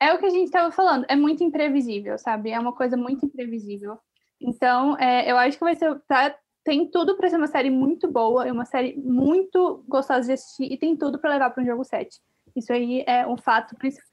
[0.00, 2.50] é o que a gente estava falando, é muito imprevisível, sabe?
[2.50, 3.98] É uma coisa muito imprevisível.
[4.40, 6.00] Então, é, eu acho que vai ser.
[6.08, 6.34] Tá,
[6.64, 10.72] tem tudo para ser uma série muito boa, é uma série muito gostosa de assistir
[10.72, 12.20] e tem tudo para levar para um jogo 7.
[12.54, 14.11] Isso aí é um fato principal.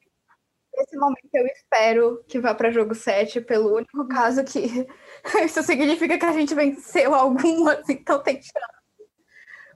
[0.80, 4.88] Nesse momento eu espero que vá para jogo 7, pelo único caso que
[5.44, 8.80] isso significa que a gente venceu algumas, assim, então tem chance.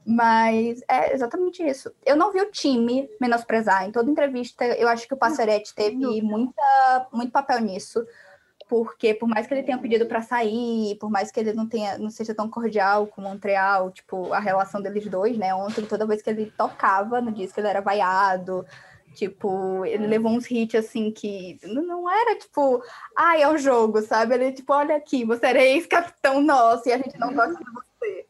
[0.06, 1.94] Mas é exatamente isso.
[2.04, 3.86] Eu não vi o time menosprezar.
[3.86, 8.04] Em toda entrevista, eu acho que o Passerete teve muita, muito papel nisso
[8.68, 11.98] porque por mais que ele tenha pedido para sair, por mais que ele não tenha,
[11.98, 15.54] não seja tão cordial com Montreal, tipo, a relação deles dois, né?
[15.54, 18.64] Ontem, toda vez que ele tocava no disco, ele era vaiado.
[19.14, 22.82] Tipo, ele levou uns hits assim que não era tipo,
[23.16, 24.34] ai, é o um jogo, sabe?
[24.34, 28.26] Ele, tipo, olha aqui, você era ex-capitão nosso e a gente não gosta de você.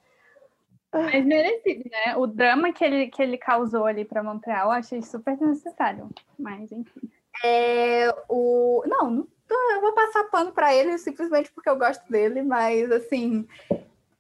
[0.93, 2.16] Mas merecido, né?
[2.16, 6.09] O drama que ele, que ele causou ali para Montreal, eu achei super necessário.
[6.39, 7.11] Mas, enfim.
[7.43, 8.85] É, o...
[8.87, 13.47] Não, não eu vou passar pano para ele simplesmente porque eu gosto dele, mas assim,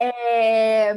[0.00, 0.92] é...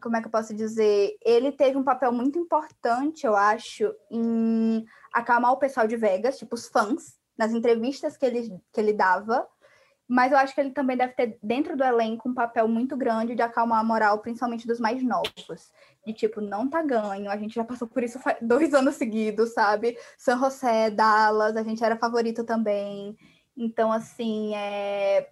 [0.00, 1.16] como é que eu posso dizer?
[1.24, 6.54] Ele teve um papel muito importante, eu acho, em acalmar o pessoal de Vegas, tipo
[6.54, 9.46] os fãs, nas entrevistas que ele, que ele dava.
[10.08, 13.34] Mas eu acho que ele também deve ter, dentro do elenco, um papel muito grande
[13.34, 15.70] de acalmar a moral, principalmente dos mais novos.
[16.06, 19.98] De tipo, não tá ganho, a gente já passou por isso dois anos seguidos, sabe?
[20.16, 23.16] San José, Dallas, a gente era favorito também.
[23.54, 25.28] Então, assim, é...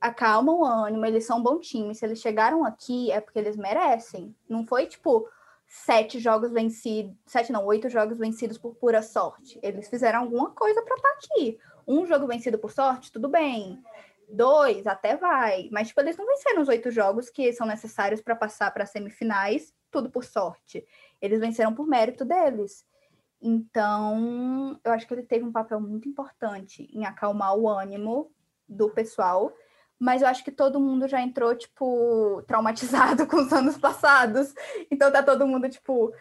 [0.00, 1.94] acalma o ânimo, eles são um bom time.
[1.94, 4.34] Se eles chegaram aqui, é porque eles merecem.
[4.48, 5.28] Não foi, tipo,
[5.66, 9.58] sete jogos vencidos, sete não, oito jogos vencidos por pura sorte.
[9.62, 11.58] Eles fizeram alguma coisa para estar tá aqui.
[11.86, 13.82] Um jogo vencido por sorte, tudo bem.
[14.28, 15.68] Dois, até vai.
[15.70, 19.72] Mas, tipo, eles não venceram os oito jogos que são necessários para passar para semifinais,
[19.90, 20.84] tudo por sorte.
[21.20, 22.84] Eles venceram por mérito deles.
[23.40, 28.32] Então, eu acho que ele teve um papel muito importante em acalmar o ânimo
[28.68, 29.52] do pessoal.
[29.98, 34.52] Mas eu acho que todo mundo já entrou, tipo, traumatizado com os anos passados.
[34.90, 36.12] Então tá todo mundo, tipo,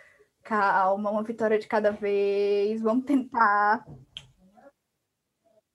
[0.44, 3.86] calma, uma vitória de cada vez, vamos tentar.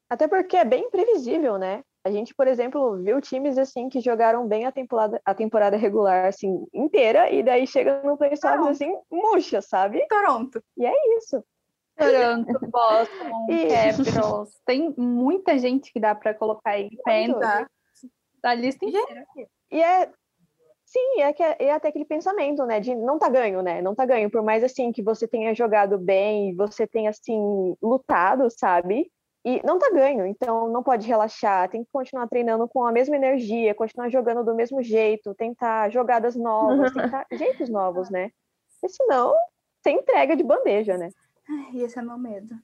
[0.08, 1.82] Até porque é bem imprevisível, né?
[2.02, 6.26] A gente, por exemplo, viu times assim que jogaram bem a temporada, a temporada regular
[6.26, 10.06] assim inteira e daí chega no playoffs assim, murcha, sabe?
[10.08, 10.62] Toronto.
[10.78, 11.44] E é isso.
[11.96, 13.66] Toronto, Boston, e...
[13.68, 14.58] Capitals.
[14.64, 16.90] Tem muita gente que dá para colocar aí.
[17.04, 17.68] Penta,
[18.42, 19.26] da lista inteira.
[19.70, 20.10] E é
[20.90, 23.94] Sim, é, que é, é, até aquele pensamento, né, de não tá ganho, né, não
[23.94, 29.08] tá ganho, por mais, assim, que você tenha jogado bem, você tenha, assim, lutado, sabe,
[29.44, 33.14] e não tá ganho, então não pode relaxar, tem que continuar treinando com a mesma
[33.14, 38.32] energia, continuar jogando do mesmo jeito, tentar jogadas novas, tentar jeitos novos, né?
[38.80, 39.32] Porque senão
[39.80, 41.08] você entrega de bandeja, né?
[41.74, 42.54] Esse é meu medo.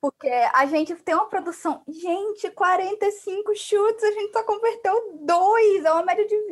[0.00, 1.82] Porque a gente tem uma produção.
[1.86, 5.84] Gente, 45 chutes, a gente só converteu dois.
[5.84, 6.48] É uma média de 22,5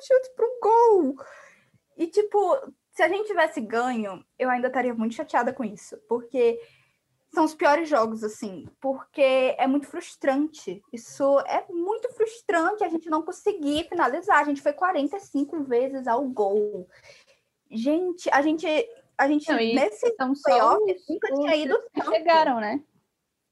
[0.00, 1.16] chutes para um gol.
[1.96, 2.56] E, tipo,
[2.92, 5.98] se a gente tivesse ganho, eu ainda estaria muito chateada com isso.
[6.08, 6.58] Porque
[7.34, 10.82] são os piores jogos, assim, porque é muito frustrante.
[10.92, 14.38] Isso é muito frustrante a gente não conseguir finalizar.
[14.38, 16.86] A gente foi 45 vezes ao gol.
[17.70, 18.66] Gente, a gente.
[19.22, 22.82] A gente não, nesse são só os, nunca tinha ido que chegaram, né?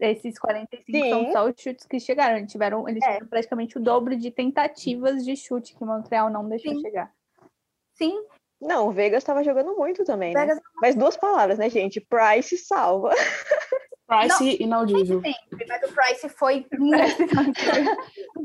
[0.00, 1.10] Esses 45 Sim.
[1.10, 2.38] são só os chutes que chegaram.
[2.38, 3.06] Eles tiveram, eles é.
[3.06, 6.80] tiveram praticamente o dobro de tentativas de chute que Montreal não deixou Sim.
[6.80, 7.12] chegar.
[7.94, 8.20] Sim,
[8.60, 10.40] não, o Vegas estava jogando muito também, né?
[10.40, 10.60] Vegas...
[10.82, 12.00] Mas duas palavras, né, gente?
[12.00, 13.10] Price salva.
[14.10, 15.22] Price não, inaudível.
[15.22, 16.66] Sempre, mas o Price foi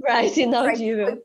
[0.01, 1.23] Price inaudível.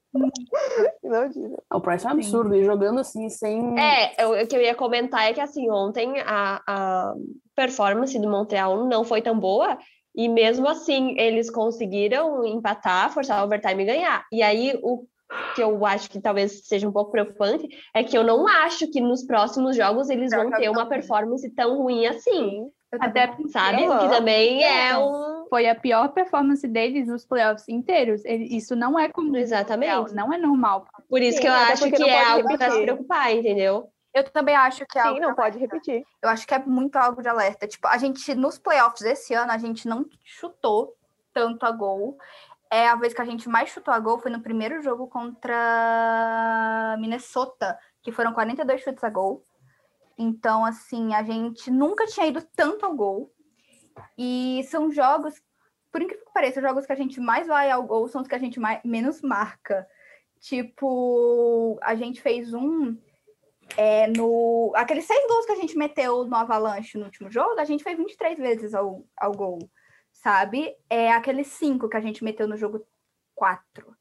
[1.04, 1.62] inaudível.
[1.70, 3.78] O Price é um absurdo, e jogando assim, sem.
[3.78, 7.14] É, o que eu ia comentar é que assim, ontem a, a
[7.54, 9.76] performance do Montreal não foi tão boa.
[10.14, 14.26] E mesmo assim, eles conseguiram empatar, forçar o overtime e ganhar.
[14.32, 15.06] E aí, o
[15.54, 19.00] que eu acho que talvez seja um pouco preocupante é que eu não acho que
[19.00, 22.68] nos próximos jogos eles vão ter uma performance tão ruim assim.
[22.98, 23.82] Até, sabe?
[23.82, 28.22] Que também é um, foi a pior performance deles nos playoffs inteiros.
[28.24, 29.36] Isso não é comum.
[29.36, 30.14] Exatamente.
[30.14, 30.86] Não é normal.
[31.08, 32.82] Por isso Sim, que eu acho que não é pode algo pra se repetir.
[32.82, 33.90] preocupar, entendeu?
[34.12, 35.76] Eu também acho que é algo Sim, não de pode alerta.
[35.76, 36.04] repetir.
[36.20, 37.68] Eu acho que é muito algo de alerta.
[37.68, 40.96] Tipo, a gente, nos playoffs esse ano, a gente não chutou
[41.32, 42.18] tanto a gol.
[42.72, 46.96] É a vez que a gente mais chutou a gol foi no primeiro jogo contra
[46.98, 49.44] Minnesota, que foram 42 chutes a gol.
[50.22, 53.32] Então, assim, a gente nunca tinha ido tanto ao gol.
[54.18, 55.34] E são jogos,
[55.90, 58.28] por incrível que pareça, os jogos que a gente mais vai ao gol são os
[58.28, 59.88] que a gente mais, menos marca.
[60.38, 62.98] Tipo, a gente fez um
[63.78, 64.72] é, no.
[64.76, 67.94] Aqueles seis gols que a gente meteu no Avalanche no último jogo, a gente foi
[67.94, 69.58] 23 vezes ao, ao gol,
[70.12, 70.74] sabe?
[70.90, 72.86] É aqueles cinco que a gente meteu no jogo
[73.34, 73.96] 4.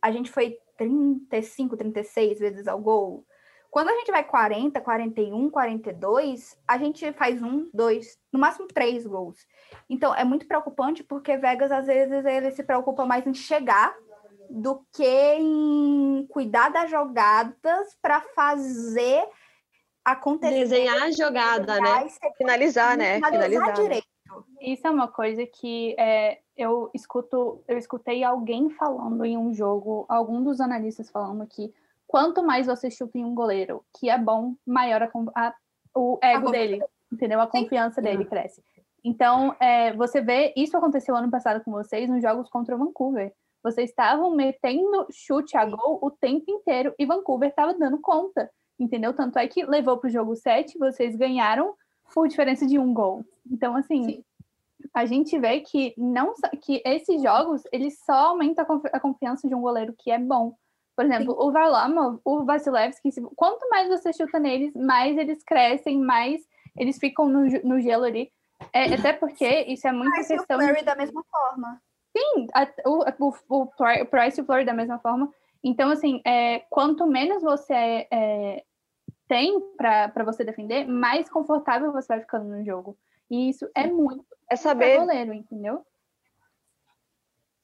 [0.00, 3.26] A gente foi 35, 36 vezes ao gol.
[3.74, 9.04] Quando a gente vai 40, 41, 42, a gente faz um, dois, no máximo três
[9.04, 9.48] gols.
[9.90, 13.92] Então é muito preocupante porque Vegas às vezes ele se preocupa mais em chegar
[14.48, 19.26] do que em cuidar das jogadas para fazer
[20.04, 20.54] acontecer.
[20.54, 22.06] Desenhar a jogada, né?
[22.06, 23.16] e Finalizar, né?
[23.16, 24.06] finalizar direito.
[24.60, 30.06] Isso é uma coisa que é, eu escuto, eu escutei alguém falando em um jogo,
[30.08, 31.74] algum dos analistas falando que
[32.14, 35.54] quanto mais você chuta em um goleiro que é bom, maior a, a-
[35.96, 37.40] o ego confiança dele, entendeu?
[37.40, 38.62] A confiança dele cresce.
[39.02, 43.32] Então, é, você vê, isso aconteceu ano passado com vocês nos jogos contra o Vancouver.
[43.62, 48.48] Vocês estavam metendo chute a gol o tempo inteiro e Vancouver estava dando conta,
[48.78, 49.12] entendeu?
[49.12, 51.74] Tanto é que levou para o jogo 7, vocês ganharam
[52.14, 53.24] por diferença de um gol.
[53.50, 54.22] Então, assim,
[54.94, 59.48] a gente vê que não que esses jogos eles só aumentam a, confi- a confiança
[59.48, 60.54] de um goleiro que é bom.
[60.96, 66.40] Por exemplo, o Varlamov, o Vasilevski, quanto mais você chuta neles, mais eles crescem, mais
[66.76, 68.32] eles ficam no, no gelo ali.
[68.72, 71.82] É, até porque isso é muita Mas e o questão Fleury da mesma forma.
[72.16, 75.32] Sim, a- o, o, o Pri- o Price e o Fleury da mesma forma.
[75.62, 78.62] Então, assim, é, quanto menos você é,
[79.26, 82.96] tem para você defender, mais confortável você vai ficando no jogo.
[83.30, 85.84] E isso é muito É saber, goleiro, entendeu?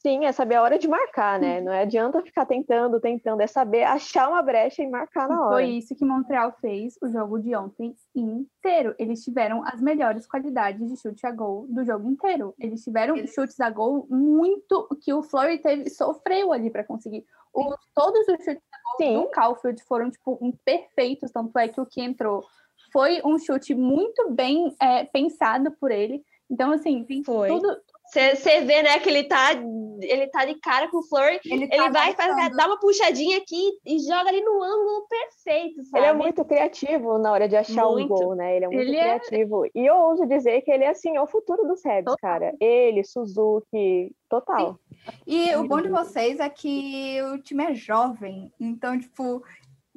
[0.01, 1.61] Sim, é saber a hora de marcar, né?
[1.61, 5.55] Não adianta ficar tentando, tentando, é saber achar uma brecha e marcar na hora.
[5.57, 8.95] foi isso que Montreal fez o jogo de ontem inteiro.
[8.99, 12.55] Eles tiveram as melhores qualidades de chute a gol do jogo inteiro.
[12.59, 17.25] Eles tiveram chutes a gol muito que o Fleury teve, sofreu ali para conseguir.
[17.53, 19.15] O- todos os chutes a gol Sim.
[19.21, 22.45] do Caulfield foram tipo um, perfeitos, tanto é que o que entrou
[22.93, 26.25] foi um chute muito bem é, pensado por ele.
[26.51, 27.49] Então, assim, tem Foi.
[27.49, 27.69] tudo.
[28.13, 29.53] Você vê, né, que ele tá,
[30.01, 33.39] ele tá de cara com o Flurry, Ele, ele tá vai, faz, dá uma puxadinha
[33.39, 35.99] aqui e joga ali no ângulo perfeito, sabe?
[35.99, 38.13] Ele é muito criativo na hora de achar Muito.
[38.13, 38.57] um gol, né?
[38.57, 39.65] Ele é muito Ele é- criativo.
[39.75, 42.55] E eu ouso dizer que ele é assim, é o futuro dos Rebs, cara.
[42.61, 44.79] Ele, Suzuki, total.
[45.27, 48.53] E o bom de vocês é que o time é jovem.
[48.59, 49.43] Então, tipo,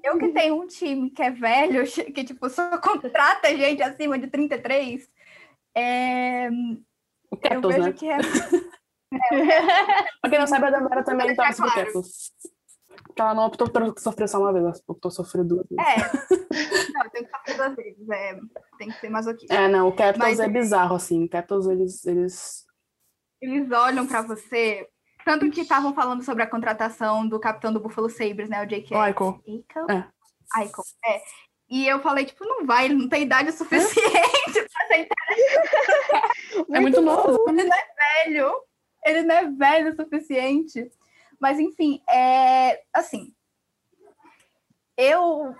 [0.03, 1.84] eu que tenho um time que é velho,
[2.14, 5.07] que, tipo, só contrata gente acima de 33,
[5.76, 6.49] é,
[7.34, 7.94] O eu Capitals, vejo né?
[7.94, 8.18] que é.
[10.22, 11.80] Pra quem não sabe, a Dandara também deixar torce pro claro.
[11.82, 12.32] Capitals.
[13.06, 15.86] Porque ela não optou por sofrer só uma vez, ela optou por sofrer duas vezes.
[15.88, 15.96] É.
[16.94, 18.10] Não, tem que fazer duas vezes.
[18.10, 18.40] É,
[18.78, 19.52] tem que ser masoquista.
[19.54, 21.24] É, não, o Capitals Mas- é bizarro, assim.
[21.24, 22.66] O Capitals, eles, eles...
[23.42, 24.88] Eles olham pra você.
[25.26, 28.62] Tanto que estavam falando sobre a contratação do capitão do Buffalo Sabres, né?
[28.64, 29.42] O Jake O Eichel.
[29.48, 29.88] Eichel?
[29.90, 30.08] É.
[30.62, 31.22] Eichel, é.
[31.74, 33.89] E eu falei, tipo, não vai, ele não tem idade suficiente
[34.53, 35.07] pra ser
[36.71, 37.49] É muito novo.
[37.49, 38.53] ele não é velho.
[39.03, 40.87] Ele não é velho o suficiente.
[41.39, 43.33] Mas, enfim, é assim.
[44.95, 45.55] Eu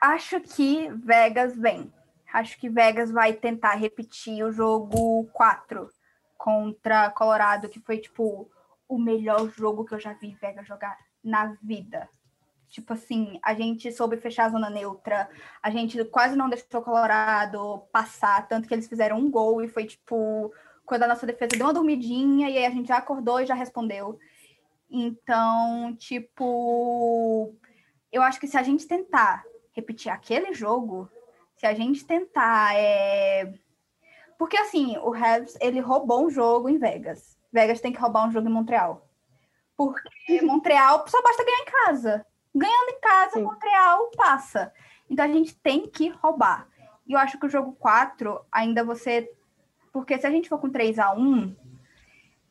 [0.00, 1.92] acho que Vegas vem.
[2.32, 5.90] Acho que Vegas vai tentar repetir o jogo 4
[6.38, 8.48] contra Colorado, que foi, tipo,
[8.88, 12.08] o melhor jogo que eu já vi Vegas jogar na vida.
[12.72, 15.28] Tipo assim, a gente soube fechar a zona neutra,
[15.62, 19.68] a gente quase não deixou o Colorado passar, tanto que eles fizeram um gol e
[19.68, 20.50] foi tipo
[20.86, 23.54] quando a nossa defesa deu uma dormidinha e aí a gente já acordou e já
[23.54, 24.18] respondeu.
[24.90, 27.54] Então, tipo,
[28.10, 31.10] eu acho que se a gente tentar repetir aquele jogo,
[31.56, 32.74] se a gente tentar.
[32.74, 33.52] É...
[34.38, 37.38] Porque assim, o Habs, ele roubou um jogo em Vegas.
[37.52, 39.06] Vegas tem que roubar um jogo em Montreal.
[39.76, 42.26] Porque Montreal só basta ganhar em casa.
[42.54, 43.42] Ganhando em casa, Sim.
[43.42, 44.72] Montreal passa.
[45.08, 46.68] Então a gente tem que roubar.
[47.06, 49.30] E eu acho que o jogo 4, ainda você.
[49.92, 51.54] Porque se a gente for com 3 a 1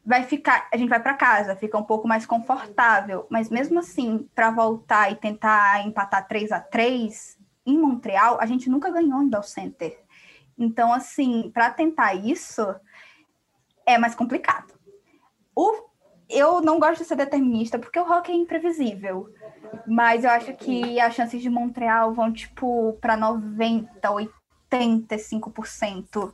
[0.05, 0.67] vai ficar.
[0.71, 3.25] A gente vai para casa, fica um pouco mais confortável.
[3.29, 8.69] Mas mesmo assim, para voltar e tentar empatar 3 a 3 em Montreal, a gente
[8.69, 10.03] nunca ganhou em Bell Center.
[10.57, 12.75] Então, assim, para tentar isso,
[13.85, 14.73] é mais complicado.
[15.55, 15.90] O,
[16.31, 19.27] eu não gosto de ser determinista, porque o rock é imprevisível.
[19.87, 24.09] Mas eu acho que as chances de Montreal vão, tipo, para 90,
[24.71, 26.33] 85%.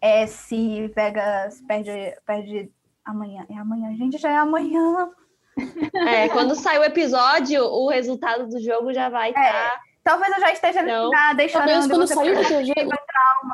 [0.00, 1.90] É se Vegas perde,
[2.26, 2.70] perde
[3.04, 3.46] amanhã.
[3.50, 5.10] É amanhã, gente, já é amanhã.
[6.06, 9.42] É, quando sai o episódio, o resultado do jogo já vai estar.
[9.70, 9.80] Tá...
[10.04, 11.04] Talvez eu já esteja Não.
[11.04, 12.72] eliminada e Talvez quando sair o pode- TG,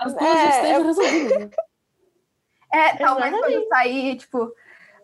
[0.00, 1.50] as coisas É, estejam eu- resolvidas.
[2.72, 3.38] É, talvez Exatamente.
[3.40, 4.52] quando sair, tipo.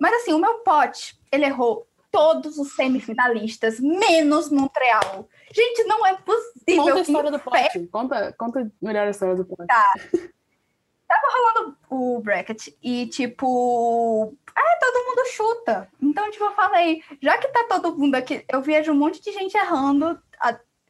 [0.00, 5.28] Mas assim, o meu pote, ele errou todos os semifinalistas, menos Montreal.
[5.52, 6.84] Gente, não é possível.
[6.84, 7.86] Conta a história do pote.
[7.86, 9.66] Conta, conta melhor a história do pote.
[11.90, 15.88] o bracket e, tipo, é, todo mundo chuta.
[16.00, 19.32] Então, tipo, eu falei, já que tá todo mundo aqui, eu vejo um monte de
[19.32, 20.20] gente errando,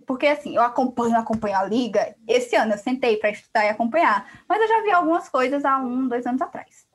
[0.06, 2.14] porque assim, eu acompanho, acompanho a liga.
[2.26, 5.78] Esse ano eu sentei pra estudar e acompanhar, mas eu já vi algumas coisas há
[5.78, 6.87] um, dois anos atrás.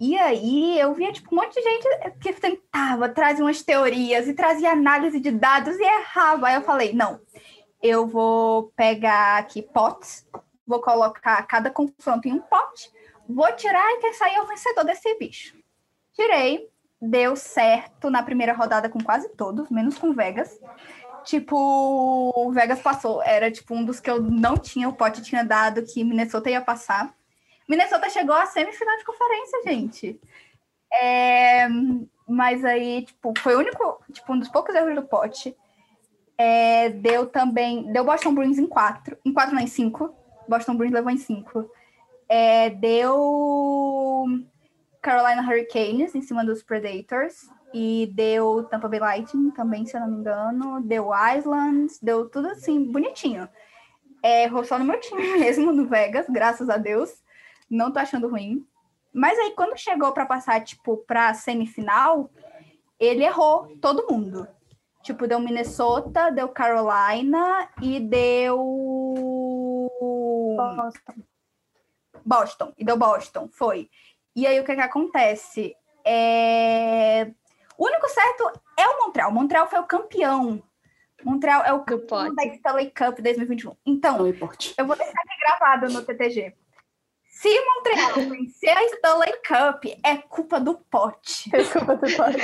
[0.00, 1.88] E aí eu via, tipo, um monte de gente
[2.20, 6.46] que sentava, trazia umas teorias e trazia análise de dados e errava.
[6.46, 7.20] Aí eu falei, não,
[7.82, 10.24] eu vou pegar aqui potes,
[10.64, 12.92] vou colocar cada confronto em um pote,
[13.28, 15.56] vou tirar e quem sair é o vencedor desse bicho.
[16.12, 16.68] Tirei,
[17.00, 20.60] deu certo na primeira rodada com quase todos, menos com Vegas.
[21.24, 25.82] Tipo, Vegas passou, era tipo um dos que eu não tinha, o pote tinha dado
[25.82, 27.12] que Minnesota ia passar.
[27.68, 30.20] Minnesota chegou à semifinal de conferência, gente.
[31.00, 31.68] É,
[32.26, 35.54] mas aí, tipo, foi o único, tipo, um dos poucos erros do pote.
[36.36, 40.14] É, deu também, deu Boston Bruins em quatro, em quatro não, em cinco.
[40.48, 41.70] Boston Bruins levou em cinco.
[42.28, 44.24] É, deu
[45.02, 47.48] Carolina Hurricanes em cima dos Predators.
[47.74, 50.80] E deu Tampa Bay Lightning também, se eu não me engano.
[50.80, 53.46] Deu Islands, deu tudo assim, bonitinho.
[54.22, 57.22] É, errou só no meu time mesmo, no Vegas, graças a Deus.
[57.70, 58.66] Não tô achando ruim.
[59.12, 62.30] Mas aí, quando chegou para passar, tipo, pra semifinal,
[62.98, 64.46] ele errou todo mundo.
[65.02, 68.58] Tipo, deu Minnesota, deu Carolina e deu.
[72.24, 72.72] Boston.
[72.76, 73.88] E deu Boston, foi.
[74.36, 75.74] E aí o que que acontece?
[76.04, 77.30] É...
[77.76, 79.32] O único certo é o Montreal.
[79.32, 80.62] Montreal foi o campeão.
[81.24, 83.74] Montreal é o campeão da Stanley Cup 2021.
[83.86, 86.54] Então, eu vou deixar aqui gravado no TTG.
[87.40, 91.48] Se Montreal vencer a Stanley Cup, é culpa do pote.
[91.54, 92.36] Desculpa, você pode.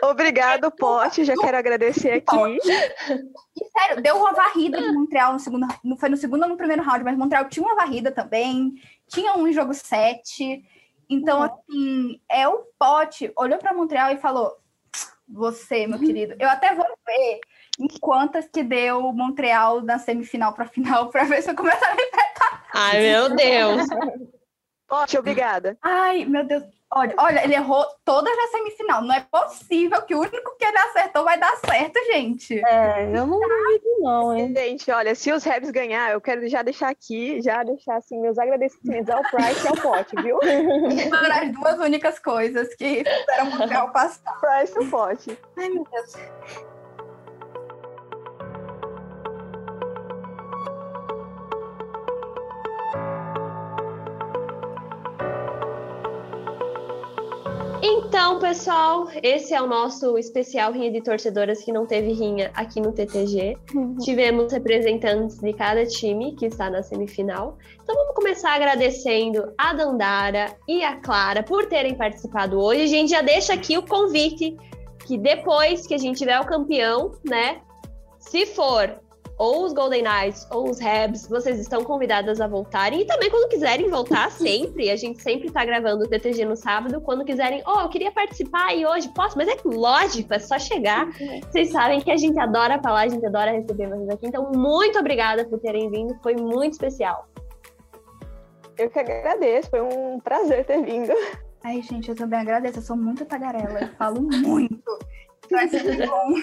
[0.00, 1.24] Obrigado, Pote.
[1.24, 2.58] Já quero agradecer aqui.
[2.64, 5.66] E, sério, deu uma varrida de Montreal no segundo.
[5.82, 8.74] Não foi no segundo ou no primeiro round, mas Montreal tinha uma varrida também.
[9.08, 10.64] Tinha um em jogo 7.
[11.10, 13.32] Então, assim, é o pote.
[13.36, 14.56] Olhou para Montreal e falou:
[15.30, 17.40] Você, meu querido, eu até vou ver
[17.78, 21.94] em quantas que deu Montreal na semifinal para final, para ver se eu começo a
[21.94, 22.02] me
[22.74, 23.86] Ai, meu Deus.
[24.88, 25.76] Pote, obrigada.
[25.82, 26.64] Ai, meu Deus.
[26.94, 29.02] Olha, olha, ele errou todas na semifinal.
[29.02, 32.62] Não é possível que o único que ele acertou vai dar certo, gente.
[32.66, 34.52] É, eu não duvido, não, hein?
[34.54, 38.38] Gente, olha, se os Rebs ganhar, eu quero já deixar aqui, já deixar assim, meus
[38.38, 40.38] agradecimentos ao Price e ao Pote, viu?
[41.08, 44.38] Foram as duas únicas coisas que fizeram o Montreal passar.
[44.40, 45.38] Price e o Pote.
[45.56, 46.14] Ai, meu Deus.
[57.84, 62.80] Então, pessoal, esse é o nosso especial Rinha de Torcedoras que não teve rinha aqui
[62.80, 63.58] no TTG.
[64.04, 67.58] Tivemos representantes de cada time que está na semifinal.
[67.82, 72.82] Então vamos começar agradecendo a Dandara e a Clara por terem participado hoje.
[72.82, 74.56] A gente já deixa aqui o convite
[75.04, 77.62] que depois que a gente tiver o campeão, né?
[78.20, 79.01] Se for
[79.42, 83.00] ou os Golden Knights ou os Habs, vocês estão convidadas a voltarem.
[83.00, 87.00] E também quando quiserem voltar sempre, a gente sempre tá gravando o TTG no sábado.
[87.00, 90.60] Quando quiserem, ó, eu queria participar e hoje posso, mas é que lógico, é só
[90.60, 91.08] chegar.
[91.50, 94.28] Vocês sabem que a gente adora falar, a gente adora receber vocês aqui.
[94.28, 97.26] Então, muito obrigada por terem vindo, foi muito especial.
[98.78, 101.12] Eu que agradeço, foi um prazer ter vindo.
[101.64, 102.78] Ai, gente, eu também agradeço.
[102.78, 104.98] Eu sou muito tagarela, eu falo muito.
[105.44, 106.34] Então é sempre bom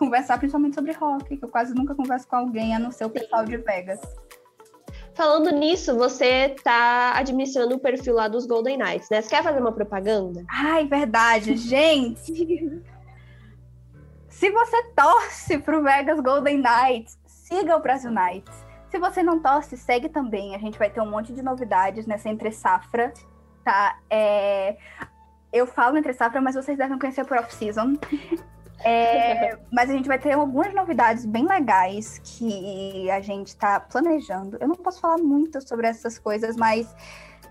[0.00, 3.10] conversar principalmente sobre rock, que eu quase nunca converso com alguém, a não ser o
[3.10, 4.00] pessoal de Vegas.
[5.12, 9.20] Falando nisso, você tá administrando o perfil lá dos Golden Knights, né?
[9.20, 10.42] Você quer fazer uma propaganda?
[10.48, 12.82] Ai, verdade, gente!
[14.28, 18.64] Se você torce pro Vegas Golden Knights, siga o Brasil Knights.
[18.88, 20.54] Se você não torce, segue também.
[20.54, 23.12] A gente vai ter um monte de novidades nessa entre safra,
[23.62, 23.98] tá?
[24.08, 24.78] É,
[25.52, 27.98] Eu falo entre safra, mas vocês devem conhecer por off-season.
[28.84, 34.56] É, Mas a gente vai ter algumas novidades bem legais que a gente tá planejando.
[34.60, 36.94] Eu não posso falar muito sobre essas coisas, mas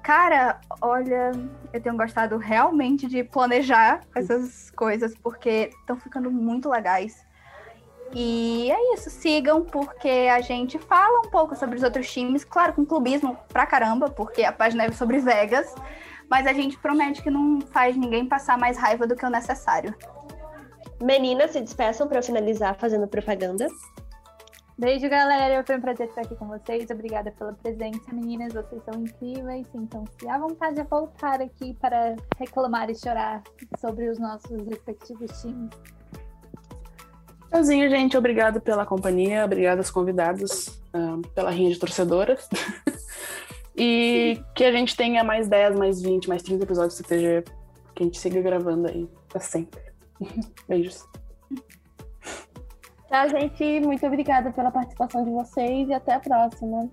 [0.01, 1.31] Cara, olha,
[1.73, 7.25] eu tenho gostado realmente de planejar essas coisas, porque estão ficando muito legais.
[8.13, 12.73] E é isso, sigam, porque a gente fala um pouco sobre os outros times, claro,
[12.73, 15.75] com clubismo pra caramba, porque a página é sobre Vegas,
[16.29, 19.93] mas a gente promete que não faz ninguém passar mais raiva do que o necessário.
[21.01, 23.67] Meninas, se despeçam para finalizar fazendo propaganda.
[24.79, 25.61] Beijo, galera.
[25.65, 26.89] Foi um prazer estar aqui com vocês.
[26.89, 28.53] Obrigada pela presença, meninas.
[28.53, 29.67] Vocês são incríveis.
[29.73, 33.43] Sintam-se à vontade de voltar aqui para reclamar e chorar
[33.77, 35.69] sobre os nossos respectivos times.
[37.49, 38.17] Tchauzinho, gente.
[38.17, 39.43] Obrigado pela companhia.
[39.43, 42.47] Obrigado aos convidados uh, pela rinha de torcedoras.
[43.75, 47.43] e que a gente tenha mais 10, mais 20, mais 30 episódios do CTG.
[47.93, 49.88] Que a gente siga gravando aí pra sempre.
[50.67, 51.05] Beijos.
[53.07, 53.79] Tchau, gente.
[53.81, 56.89] Muito obrigada pela participação de vocês e até a próxima.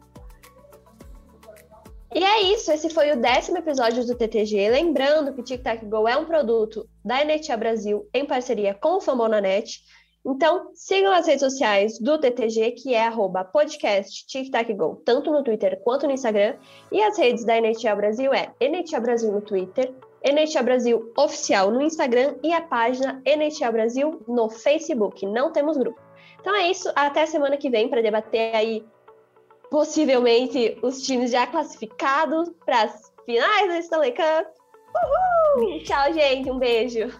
[2.14, 4.70] E é isso, esse foi o décimo episódio do TTG.
[4.70, 8.96] Lembrando que o Tic Tac Go é um produto da NTA Brasil em parceria com
[8.96, 9.82] o Fambonanet.
[10.24, 15.30] Então, sigam as redes sociais do TTG, que é arroba podcast Tic Tac Go, tanto
[15.30, 16.56] no Twitter quanto no Instagram.
[16.90, 19.92] E as redes da NTA Brasil é NTA Brasil no Twitter,
[20.26, 25.24] NTA Brasil Oficial no Instagram e a página NTA Brasil no Facebook.
[25.24, 26.00] Não temos grupo.
[26.40, 28.84] Então é isso, até a semana que vem para debater aí
[29.70, 34.46] possivelmente os times já classificados para as finais da Stanley Cup.
[35.58, 35.82] Uhul!
[35.82, 37.10] Tchau, gente, um beijo.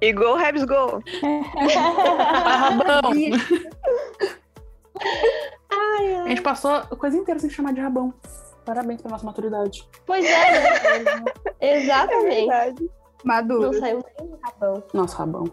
[0.00, 1.02] E go, Habs, go!
[2.60, 3.12] rabão!
[5.98, 6.24] Ai, ai.
[6.24, 8.12] A gente passou a coisa inteira sem chamar de rabão.
[8.66, 9.88] Parabéns pela nossa maturidade.
[10.04, 11.24] Pois é, né?
[11.60, 12.46] Exatamente.
[12.46, 12.90] verdade.
[13.24, 13.62] Maduro.
[13.62, 14.82] Não saiu nem rabão.
[14.92, 15.44] Nosso rabão.